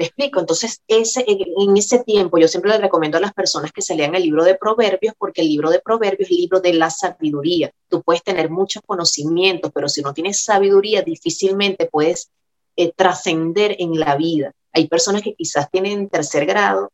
¿Me 0.00 0.06
explico? 0.06 0.40
Entonces, 0.40 0.80
ese, 0.88 1.26
en 1.28 1.76
ese 1.76 2.02
tiempo, 2.04 2.38
yo 2.38 2.48
siempre 2.48 2.70
le 2.70 2.78
recomiendo 2.78 3.18
a 3.18 3.20
las 3.20 3.34
personas 3.34 3.70
que 3.70 3.82
se 3.82 3.94
lean 3.94 4.14
el 4.14 4.22
libro 4.22 4.44
de 4.44 4.54
Proverbios, 4.54 5.14
porque 5.18 5.42
el 5.42 5.48
libro 5.48 5.68
de 5.68 5.80
Proverbios 5.80 6.30
es 6.30 6.30
el 6.30 6.42
libro 6.42 6.60
de 6.60 6.72
la 6.72 6.88
sabiduría. 6.88 7.70
Tú 7.86 8.00
puedes 8.00 8.22
tener 8.22 8.48
muchos 8.48 8.82
conocimientos, 8.86 9.70
pero 9.74 9.90
si 9.90 10.00
no 10.00 10.14
tienes 10.14 10.42
sabiduría, 10.42 11.02
difícilmente 11.02 11.84
puedes 11.84 12.30
eh, 12.76 12.92
trascender 12.96 13.76
en 13.78 14.00
la 14.00 14.16
vida. 14.16 14.52
Hay 14.72 14.88
personas 14.88 15.20
que 15.20 15.34
quizás 15.34 15.70
tienen 15.70 16.08
tercer 16.08 16.46
grado, 16.46 16.90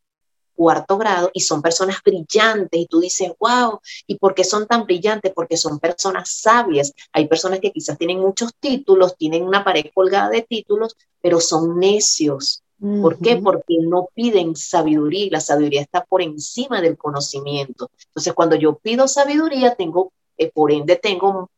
cuarto 0.57 0.99
grado 0.99 1.31
y 1.33 1.41
son 1.41 1.63
personas 1.63 1.99
brillantes 2.05 2.81
y 2.81 2.87
tú 2.87 3.01
dices, 3.01 3.33
wow, 3.39 3.81
¿y 4.07 4.17
por 4.17 4.35
qué 4.35 4.43
son 4.43 4.67
tan 4.67 4.85
brillantes? 4.87 5.33
Porque 5.35 5.57
son 5.57 5.79
personas 5.79 6.31
sabias. 6.31 6.93
Hay 7.13 7.29
personas 7.29 7.61
que 7.61 7.71
quizás 7.71 7.99
tienen 7.99 8.19
muchos 8.19 8.53
títulos, 8.59 9.17
tienen 9.17 9.45
una 9.45 9.63
pared 9.63 9.87
colgada 9.95 10.31
de 10.31 10.43
títulos, 10.43 10.97
pero 11.21 11.41
son 11.41 11.79
necios. 11.79 12.63
¿Por 12.79 13.19
qué? 13.19 13.37
Porque 13.37 13.79
no 13.81 14.09
piden 14.15 14.55
sabiduría 14.55 15.25
y 15.25 15.31
la 15.31 15.41
sabiduría 15.41 15.81
está 15.81 16.05
por 16.05 16.21
encima 16.21 16.83
del 16.83 16.99
conocimiento. 16.99 17.91
Entonces, 18.09 18.35
cuando 18.35 18.55
yo 18.57 18.77
pido 18.77 19.09
sabiduría, 19.09 19.75
tengo, 19.75 20.13
eh, 20.37 20.51
por 20.53 20.71
ende, 20.71 20.97
tengo 20.97 21.51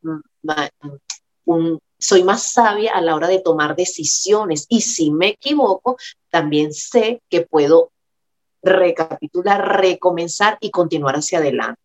un, 1.44 1.80
soy 1.98 2.22
más 2.22 2.52
sabia 2.52 2.92
a 2.92 3.00
la 3.00 3.16
hora 3.16 3.26
de 3.26 3.40
tomar 3.40 3.74
decisiones 3.74 4.66
y 4.68 4.82
si 4.82 5.10
me 5.10 5.30
equivoco, 5.30 5.96
también 6.30 6.72
sé 6.72 7.20
que 7.28 7.42
puedo 7.42 7.90
recapitular, 8.62 9.80
recomenzar 9.80 10.58
y 10.60 10.70
continuar 10.70 11.16
hacia 11.16 11.38
adelante. 11.38 11.80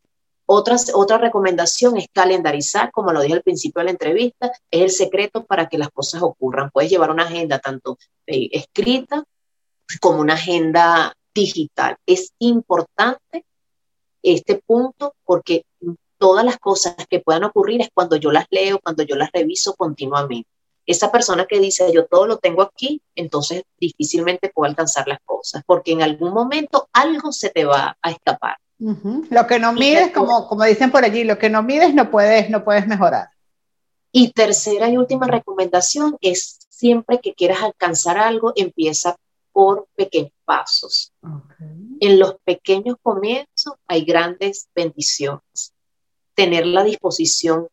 otra 0.46 1.18
recomendación 1.18 1.98
es 1.98 2.08
calendarizar, 2.12 2.92
como 2.92 3.12
lo 3.12 3.22
dije 3.22 3.36
al 3.36 3.44
principio 3.44 3.80
de 3.80 3.86
la 3.86 3.92
entrevista, 3.92 4.52
es 4.72 4.82
el 4.82 4.92
secreto 4.92 5.46
para 5.46 5.68
que 5.68 5.78
las 5.78 5.90
cosas 5.90 6.22
ocurran. 6.22 6.70
Puedes 6.72 6.92
llevar 6.92 7.12
una 7.12 7.24
agenda 7.24 7.60
tanto 7.60 7.98
eh, 8.28 8.50
escrita 8.52 9.24
como 10.02 10.20
una 10.20 10.34
agenda 10.34 11.16
digital. 11.34 11.98
Es 12.06 12.34
importante 12.40 13.46
este 14.22 14.62
punto 14.66 15.16
porque 15.26 15.66
todas 16.18 16.46
las 16.46 16.58
cosas 16.58 16.96
que 17.10 17.20
puedan 17.20 17.44
ocurrir 17.44 17.82
es 17.82 17.90
cuando 17.94 18.16
yo 18.16 18.32
las 18.32 18.46
leo, 18.50 18.80
cuando 18.80 19.04
yo 19.04 19.16
las 19.16 19.32
reviso 19.32 19.76
continuamente 19.76 20.53
esa 20.86 21.12
persona 21.12 21.46
que 21.46 21.60
dice 21.60 21.92
yo 21.94 22.06
todo 22.06 22.28
lo 22.28 22.38
tengo 22.38 22.62
aquí, 22.62 23.02
entonces 23.16 23.64
difícilmente 23.80 24.50
puede 24.50 24.72
alcanzar 24.72 25.08
las 25.08 25.20
cosas, 25.24 25.64
porque 25.66 25.92
en 25.92 26.02
algún 26.02 26.34
momento 26.34 26.90
algo 26.94 27.32
se 27.32 27.50
te 27.50 27.66
va 27.66 27.98
a 28.02 28.12
escapar. 28.12 28.58
Lo 29.30 29.48
que 29.48 29.60
no 29.60 29.72
mides, 29.72 30.12
como, 30.12 30.48
como 30.48 30.64
dicen 30.66 30.92
por 30.92 31.06
allí, 31.06 31.24
lo 31.24 31.38
que 31.38 31.50
no 31.50 31.64
mides 31.64 31.94
no 31.94 32.12
puedes, 32.12 32.50
no 32.50 32.66
puedes 32.66 32.86
mejorar. 32.86 33.30
Y 34.12 34.32
tercera 34.32 34.90
y 34.90 34.98
última 34.98 35.26
recomendación 35.26 36.18
es 36.20 36.60
siempre 36.70 37.20
que 37.20 37.34
quieras 37.34 37.64
alcanzar 37.64 38.18
algo, 38.18 38.52
empieza 38.56 39.16
por 39.54 39.88
pequeños 39.96 40.34
pasos. 40.44 41.14
En 42.02 42.20
los 42.20 42.36
pequeños 42.44 42.98
comienzos 43.02 43.76
hay 43.88 44.04
grandes 44.04 44.68
bendiciones. 44.76 45.74
tener 46.36 46.66
la 46.66 46.84
disposición 46.84 47.68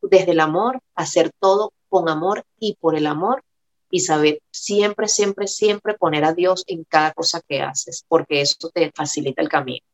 desde 0.00 0.32
el 0.32 0.40
amor, 0.40 0.80
hacer 0.94 1.30
todo 1.40 1.72
con 1.94 2.08
amor 2.08 2.44
y 2.58 2.74
por 2.74 2.96
el 2.96 3.06
amor 3.06 3.44
y 3.88 4.00
saber 4.00 4.40
siempre, 4.50 5.06
siempre, 5.06 5.46
siempre 5.46 5.94
poner 5.94 6.24
a 6.24 6.32
Dios 6.32 6.64
en 6.66 6.82
cada 6.82 7.12
cosa 7.12 7.40
que 7.48 7.62
haces, 7.62 8.04
porque 8.08 8.40
eso 8.40 8.68
te 8.74 8.90
facilita 8.90 9.40
el 9.40 9.48
camino. 9.48 9.86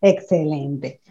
Excelente. 0.00 1.02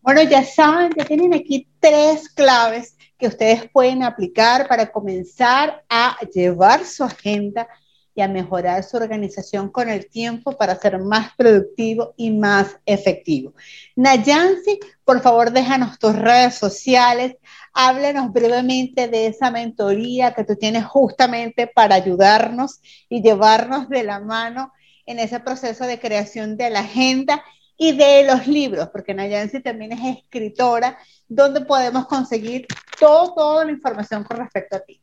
Bueno, 0.00 0.22
ya 0.22 0.42
saben, 0.42 0.92
ya 0.96 1.04
tienen 1.04 1.34
aquí 1.34 1.68
tres 1.78 2.30
claves 2.30 2.96
que 3.18 3.26
ustedes 3.26 3.70
pueden 3.70 4.02
aplicar 4.02 4.66
para 4.66 4.90
comenzar 4.90 5.84
a 5.90 6.16
llevar 6.32 6.86
su 6.86 7.04
agenda 7.04 7.68
y 8.14 8.22
a 8.22 8.28
mejorar 8.28 8.82
su 8.82 8.96
organización 8.96 9.70
con 9.70 9.88
el 9.88 10.08
tiempo 10.08 10.56
para 10.56 10.78
ser 10.78 10.98
más 10.98 11.34
productivo 11.36 12.14
y 12.16 12.30
más 12.30 12.76
efectivo. 12.84 13.54
Nayansi, 13.96 14.80
por 15.04 15.20
favor, 15.20 15.52
déjanos 15.52 15.98
tus 15.98 16.16
redes 16.16 16.54
sociales, 16.54 17.36
háblenos 17.72 18.32
brevemente 18.32 19.08
de 19.08 19.26
esa 19.26 19.50
mentoría 19.50 20.34
que 20.34 20.44
tú 20.44 20.56
tienes 20.56 20.84
justamente 20.84 21.66
para 21.66 21.94
ayudarnos 21.94 22.80
y 23.08 23.22
llevarnos 23.22 23.88
de 23.88 24.02
la 24.02 24.20
mano 24.20 24.72
en 25.06 25.18
ese 25.18 25.40
proceso 25.40 25.86
de 25.86 25.98
creación 25.98 26.56
de 26.56 26.70
la 26.70 26.80
agenda 26.80 27.42
y 27.76 27.96
de 27.96 28.24
los 28.24 28.46
libros, 28.46 28.90
porque 28.92 29.14
Nayansi 29.14 29.60
también 29.62 29.92
es 29.92 30.18
escritora, 30.18 30.98
donde 31.26 31.62
podemos 31.62 32.06
conseguir 32.06 32.66
todo, 32.98 33.32
toda 33.34 33.64
la 33.64 33.72
información 33.72 34.22
con 34.22 34.36
respecto 34.36 34.76
a 34.76 34.80
ti. 34.80 35.00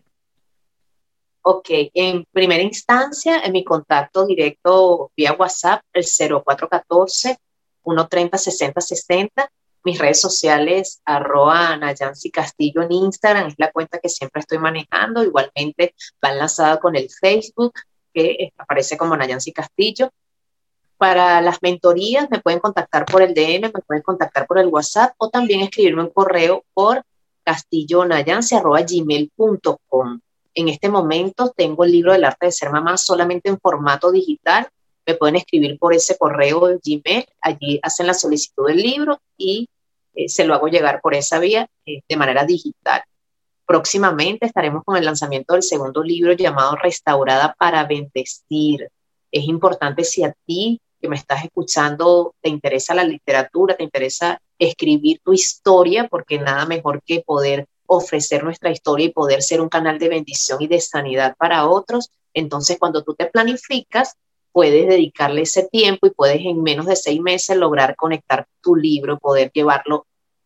Ok, 1.50 1.70
en 1.94 2.26
primera 2.34 2.62
instancia, 2.62 3.40
en 3.40 3.54
mi 3.54 3.64
contacto 3.64 4.26
directo 4.26 5.12
vía 5.16 5.32
WhatsApp, 5.32 5.82
el 5.94 6.04
0414 6.04 7.38
130 7.84 8.38
6060 8.38 9.50
mis 9.88 9.98
redes 9.98 10.20
sociales, 10.20 11.02
arroba 11.06 11.78
Nayansi 11.78 12.32
Castillo 12.32 12.82
en 12.82 12.92
Instagram, 12.92 13.48
es 13.48 13.54
la 13.58 13.72
cuenta 13.72 14.00
que 14.00 14.10
siempre 14.10 14.42
estoy 14.42 14.58
manejando. 14.58 15.24
Igualmente 15.24 15.96
va 16.22 16.34
enlazada 16.34 16.82
con 16.82 16.98
el 16.98 17.10
Facebook, 17.10 17.72
que 18.14 18.52
aparece 18.58 18.98
como 18.98 19.16
Nayansi 19.16 19.54
Castillo. 19.54 20.12
Para 20.98 21.40
las 21.40 21.62
mentorías 21.62 22.30
me 22.30 22.42
pueden 22.42 22.60
contactar 22.60 23.06
por 23.06 23.22
el 23.22 23.34
DM, 23.34 23.72
me 23.74 23.82
pueden 23.88 24.04
contactar 24.04 24.46
por 24.48 24.60
el 24.60 24.68
WhatsApp 24.68 25.14
o 25.18 25.30
también 25.30 25.62
escribirme 25.62 26.04
un 26.04 26.10
correo 26.10 26.66
por 26.74 27.04
castillonayansi.gmail.com. 27.46 30.20
En 30.58 30.70
este 30.70 30.90
momento 30.90 31.54
tengo 31.56 31.84
el 31.84 31.92
libro 31.92 32.14
del 32.14 32.26
arte 32.26 32.48
de 32.48 32.52
ser 32.52 32.72
mamá 32.72 32.98
solamente 32.98 33.48
en 33.48 33.60
formato 33.60 34.12
digital. 34.12 34.68
Me 35.06 35.14
pueden 35.14 35.36
escribir 35.36 35.78
por 35.78 35.94
ese 35.94 36.18
correo 36.18 36.66
de 36.66 36.80
Gmail. 36.84 37.28
Allí 37.42 37.80
hacen 37.84 38.08
la 38.08 38.16
solicitud 38.16 38.66
del 38.66 38.78
libro 38.78 39.22
y 39.38 39.70
eh, 40.16 40.28
se 40.28 40.46
lo 40.46 40.56
hago 40.56 40.68
llegar 40.68 41.00
por 41.00 41.14
esa 41.14 41.38
vía 41.38 41.70
eh, 41.86 42.02
de 42.10 42.16
manera 42.18 42.44
digital. 42.44 43.04
Próximamente 43.68 44.48
estaremos 44.48 44.84
con 44.84 44.98
el 44.98 45.06
lanzamiento 45.06 45.54
del 45.54 45.62
segundo 45.62 46.02
libro 46.02 46.34
llamado 46.34 46.76
Restaurada 46.76 47.56
para 47.60 47.84
Bendecir. 47.84 48.90
Es 49.32 49.44
importante 49.44 50.04
si 50.04 50.24
a 50.24 50.34
ti 50.48 50.82
que 51.00 51.08
me 51.08 51.18
estás 51.18 51.44
escuchando 51.44 52.34
te 52.42 52.50
interesa 52.50 52.96
la 52.96 53.04
literatura, 53.04 53.78
te 53.78 53.84
interesa 53.84 54.42
escribir 54.58 55.20
tu 55.24 55.34
historia, 55.34 56.08
porque 56.08 56.40
nada 56.40 56.66
mejor 56.66 57.04
que 57.04 57.22
poder 57.24 57.68
ofrecer 57.88 58.44
nuestra 58.44 58.70
historia 58.70 59.08
y 59.08 59.14
poder 59.14 59.42
ser 59.42 59.62
un 59.62 59.70
canal 59.70 59.98
de 59.98 60.10
bendición 60.10 60.62
y 60.62 60.68
de 60.68 60.80
sanidad 60.80 61.36
para 61.38 61.68
otros. 61.68 62.12
Entonces, 62.34 62.78
cuando 62.78 63.04
tú 63.04 63.16
te 63.16 63.26
planificas, 63.26 64.16
puedes 64.52 64.88
dedicarle 64.88 65.42
ese 65.42 65.68
tiempo 65.68 66.08
y 66.08 66.12
puedes 66.12 66.42
en 66.42 66.62
menos 66.62 66.86
de 66.86 66.96
seis 66.96 67.22
meses 67.22 67.58
lograr 67.58 67.96
conectar 67.96 68.48
tu 68.62 68.76
libro, 68.76 69.18
poder 69.18 69.52
llevarlo 69.54 70.06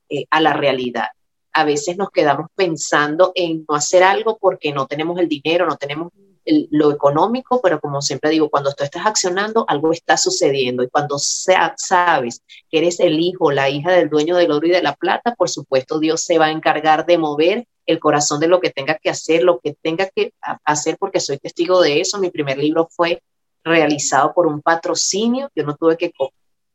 eh, 0.09 0.25
a 0.29 0.39
la 0.39 0.53
realidad. 0.53 1.07
A 1.53 1.65
veces 1.65 1.97
nos 1.97 2.11
quedamos 2.11 2.47
pensando 2.55 3.31
en 3.35 3.65
no 3.67 3.75
hacer 3.75 4.03
algo 4.03 4.37
porque 4.37 4.71
no 4.71 4.87
tenemos 4.87 5.19
el 5.19 5.27
dinero, 5.27 5.65
no 5.65 5.77
tenemos 5.77 6.11
lo 6.45 6.91
económico, 6.91 7.61
pero 7.61 7.79
como 7.79 8.01
siempre 8.01 8.31
digo, 8.31 8.49
cuando 8.49 8.73
tú 8.73 8.83
estás 8.83 9.05
accionando, 9.05 9.65
algo 9.67 9.91
está 9.91 10.17
sucediendo. 10.17 10.83
Y 10.83 10.89
cuando 10.89 11.17
sabes 11.19 12.43
que 12.69 12.79
eres 12.79 12.99
el 12.99 13.19
hijo, 13.19 13.51
la 13.51 13.69
hija 13.69 13.91
del 13.91 14.09
dueño 14.09 14.35
del 14.35 14.51
oro 14.51 14.67
y 14.67 14.71
de 14.71 14.81
la 14.81 14.95
plata, 14.95 15.35
por 15.35 15.49
supuesto 15.49 15.99
Dios 15.99 16.21
se 16.21 16.37
va 16.37 16.47
a 16.47 16.51
encargar 16.51 17.05
de 17.05 17.17
mover 17.17 17.67
el 17.85 17.99
corazón 17.99 18.39
de 18.39 18.47
lo 18.47 18.59
que 18.59 18.69
tenga 18.69 18.95
que 18.95 19.09
hacer, 19.09 19.43
lo 19.43 19.59
que 19.59 19.75
tenga 19.81 20.09
que 20.13 20.33
hacer, 20.63 20.97
porque 20.97 21.19
soy 21.19 21.37
testigo 21.37 21.81
de 21.81 22.01
eso. 22.01 22.19
Mi 22.19 22.29
primer 22.29 22.57
libro 22.57 22.87
fue 22.89 23.21
realizado 23.63 24.33
por 24.33 24.47
un 24.47 24.61
patrocinio, 24.61 25.49
yo 25.55 25.63
no 25.63 25.75
tuve 25.75 25.97
que 25.97 26.11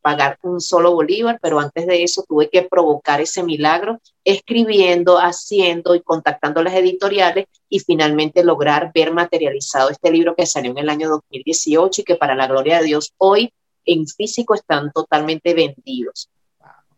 pagar 0.06 0.38
un 0.42 0.60
solo 0.60 0.92
bolívar, 0.92 1.40
pero 1.42 1.58
antes 1.58 1.84
de 1.84 2.04
eso 2.04 2.24
tuve 2.28 2.48
que 2.48 2.62
provocar 2.62 3.20
ese 3.20 3.42
milagro 3.42 3.98
escribiendo, 4.22 5.18
haciendo 5.18 5.96
y 5.96 6.00
contactando 6.00 6.62
las 6.62 6.74
editoriales 6.74 7.46
y 7.68 7.80
finalmente 7.80 8.44
lograr 8.44 8.92
ver 8.94 9.12
materializado 9.12 9.90
este 9.90 10.12
libro 10.12 10.36
que 10.36 10.46
salió 10.46 10.70
en 10.70 10.78
el 10.78 10.90
año 10.90 11.08
2018 11.08 12.02
y 12.02 12.04
que 12.04 12.14
para 12.14 12.36
la 12.36 12.46
gloria 12.46 12.78
de 12.78 12.84
Dios 12.84 13.14
hoy 13.18 13.52
en 13.84 14.06
físico 14.06 14.54
están 14.54 14.92
totalmente 14.92 15.54
vendidos. 15.54 16.30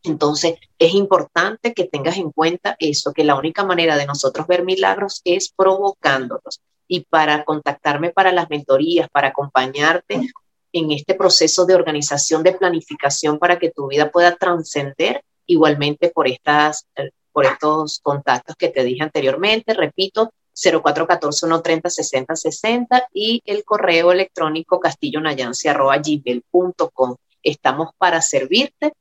Entonces, 0.03 0.57
es 0.79 0.93
importante 0.93 1.73
que 1.73 1.85
tengas 1.85 2.19
en 2.19 2.31
cuenta 2.31 2.77
eso, 2.79 3.15
que 3.15 3.25
la 3.25 3.37
única 3.37 3.65
manera 3.65 3.97
de 3.97 4.05
nosotros 4.05 4.47
ver 4.47 4.67
milagros 4.67 5.23
es 5.25 5.51
provocándolos 5.57 6.61
y 6.87 7.07
para 7.09 7.43
contactarme 7.47 8.11
para 8.11 8.33
las 8.33 8.51
mentorías, 8.51 9.09
para 9.09 9.29
acompañarte 9.29 10.29
en 10.73 10.93
este 10.93 11.15
proceso 11.15 11.67
de 11.67 11.75
organización, 11.75 12.43
de 12.43 12.53
planificación 12.53 13.39
para 13.39 13.59
que 13.59 13.71
tu 13.71 13.89
vida 13.89 14.11
pueda 14.11 14.37
trascender 14.37 15.23
igualmente 15.47 16.11
por, 16.11 16.29
estas, 16.29 16.87
eh, 16.97 17.11
por 17.33 17.47
estos 17.47 18.01
contactos 18.01 18.55
que 18.57 18.69
te 18.69 18.85
dije 18.85 19.03
anteriormente. 19.03 19.73
Repito, 19.75 20.31
0414-130-6060 20.55 23.07
y 23.13 23.43
el 23.45 23.65
correo 23.65 24.13
electrónico 24.13 24.79
castillonayansi.gmail.com. 24.81 27.17
Estamos 27.43 27.91
para 27.97 28.21
servirte 28.21 28.93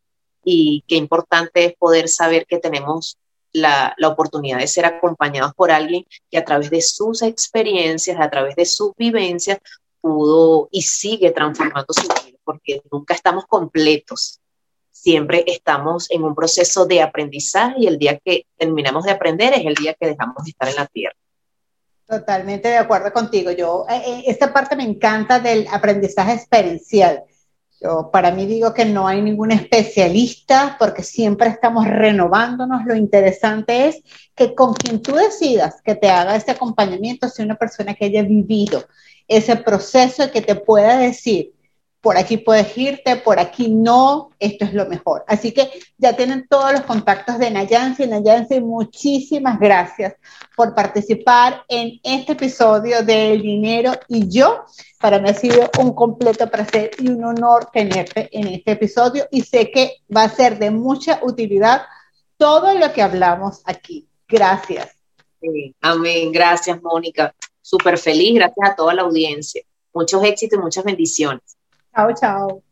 y 0.43 0.83
qué 0.87 0.95
importante 0.95 1.65
es 1.65 1.73
poder 1.75 2.07
saber 2.07 2.45
que 2.45 2.59
tenemos 2.59 3.17
la, 3.51 3.95
oportunidad 4.05 4.59
de 4.59 4.67
ser 4.67 4.85
acompañados 4.85 5.53
por 5.55 5.71
alguien 5.71 6.05
que 6.29 6.37
a 6.37 6.45
través 6.45 6.69
de 6.69 6.81
sus 6.81 7.21
experiencias, 7.21 8.19
a 8.19 8.29
través 8.29 8.55
de 8.55 8.65
sus 8.65 8.91
vivencias, 8.95 9.57
pudo 10.01 10.69
y 10.71 10.81
sigue 10.81 11.31
transformando 11.31 11.93
su 11.93 12.03
vida, 12.03 12.37
porque 12.43 12.81
nunca 12.91 13.13
estamos 13.13 13.45
completos. 13.45 14.39
Siempre 14.91 15.43
estamos 15.47 16.09
en 16.09 16.23
un 16.23 16.33
proceso 16.33 16.85
de 16.85 17.01
aprendizaje 17.01 17.75
y 17.79 17.87
el 17.87 17.97
día 17.97 18.19
que 18.23 18.45
terminamos 18.57 19.05
de 19.05 19.11
aprender 19.11 19.53
es 19.53 19.65
el 19.65 19.75
día 19.75 19.93
que 19.93 20.07
dejamos 20.07 20.43
de 20.43 20.49
estar 20.49 20.67
en 20.69 20.75
la 20.75 20.87
tierra. 20.87 21.15
Totalmente 22.07 22.69
de 22.69 22.77
acuerdo 22.77 23.11
contigo. 23.11 23.51
Yo, 23.51 23.85
eh, 23.89 24.01
eh, 24.05 24.23
esta 24.27 24.53
parte 24.53 24.75
me 24.75 24.83
encanta 24.83 25.39
del 25.39 25.67
aprendizaje 25.69 26.33
experiencial 26.33 27.23
yo 27.79 28.09
para 28.11 28.31
mí 28.31 28.45
digo 28.45 28.73
que 28.73 28.85
no 28.85 29.07
hay 29.07 29.21
ningún 29.21 29.51
especialista 29.51 30.75
porque 30.79 31.03
siempre 31.03 31.49
estamos 31.49 31.87
renovándonos. 31.87 32.85
Lo 32.85 32.95
interesante 32.95 33.87
es 33.87 34.01
que 34.35 34.55
con 34.55 34.73
quien 34.73 35.01
tú 35.01 35.15
decidas 35.15 35.81
que 35.83 35.95
te 35.95 36.09
haga 36.09 36.35
este 36.35 36.51
acompañamiento 36.51 37.29
sea 37.29 37.45
una 37.45 37.55
persona 37.55 37.93
que 37.93 38.05
haya 38.05 38.23
vivido 38.23 38.83
ese 39.27 39.57
proceso 39.57 40.23
y 40.23 40.29
que 40.29 40.41
te 40.41 40.55
pueda 40.55 40.97
decir, 40.97 41.53
por 42.01 42.17
aquí 42.17 42.37
puedes 42.37 42.77
irte, 42.77 43.15
por 43.17 43.39
aquí 43.39 43.69
no, 43.69 44.29
esto 44.39 44.65
es 44.65 44.73
lo 44.73 44.85
mejor. 44.85 45.23
Así 45.27 45.51
que 45.51 45.69
ya 45.97 46.15
tienen 46.15 46.47
todos 46.47 46.71
los 46.71 46.81
contactos 46.81 47.39
de 47.39 47.49
Nayansi. 47.49 48.05
Nayansi, 48.05 48.61
muchísimas 48.61 49.59
gracias 49.59 50.15
por 50.55 50.75
participar 50.75 51.63
en 51.67 51.99
este 52.03 52.33
episodio 52.33 53.03
de 53.03 53.33
El 53.33 53.41
Dinero 53.41 53.93
y 54.07 54.29
yo. 54.29 54.63
Para 54.99 55.19
mí 55.19 55.29
ha 55.29 55.33
sido 55.33 55.69
un 55.79 55.93
completo 55.93 56.49
placer 56.49 56.91
y 56.99 57.09
un 57.09 57.23
honor 57.23 57.69
tenerte 57.73 58.29
en 58.31 58.47
este 58.47 58.71
episodio 58.71 59.27
y 59.31 59.41
sé 59.41 59.71
que 59.71 59.97
va 60.15 60.23
a 60.23 60.29
ser 60.29 60.59
de 60.59 60.71
mucha 60.71 61.19
utilidad 61.23 61.81
todo 62.37 62.73
lo 62.77 62.93
que 62.93 63.01
hablamos 63.01 63.61
aquí. 63.65 64.07
Gracias. 64.27 64.95
amén. 65.81 66.31
Gracias, 66.31 66.81
Mónica. 66.81 67.33
Súper 67.61 67.97
feliz. 67.97 68.35
Gracias 68.35 68.69
a 68.69 68.75
toda 68.75 68.93
la 68.93 69.01
audiencia. 69.01 69.63
Muchos 69.93 70.23
éxitos 70.23 70.59
y 70.59 70.61
muchas 70.61 70.83
bendiciones. 70.83 71.56
Tchau, 71.97 72.13
tchau. 72.13 72.66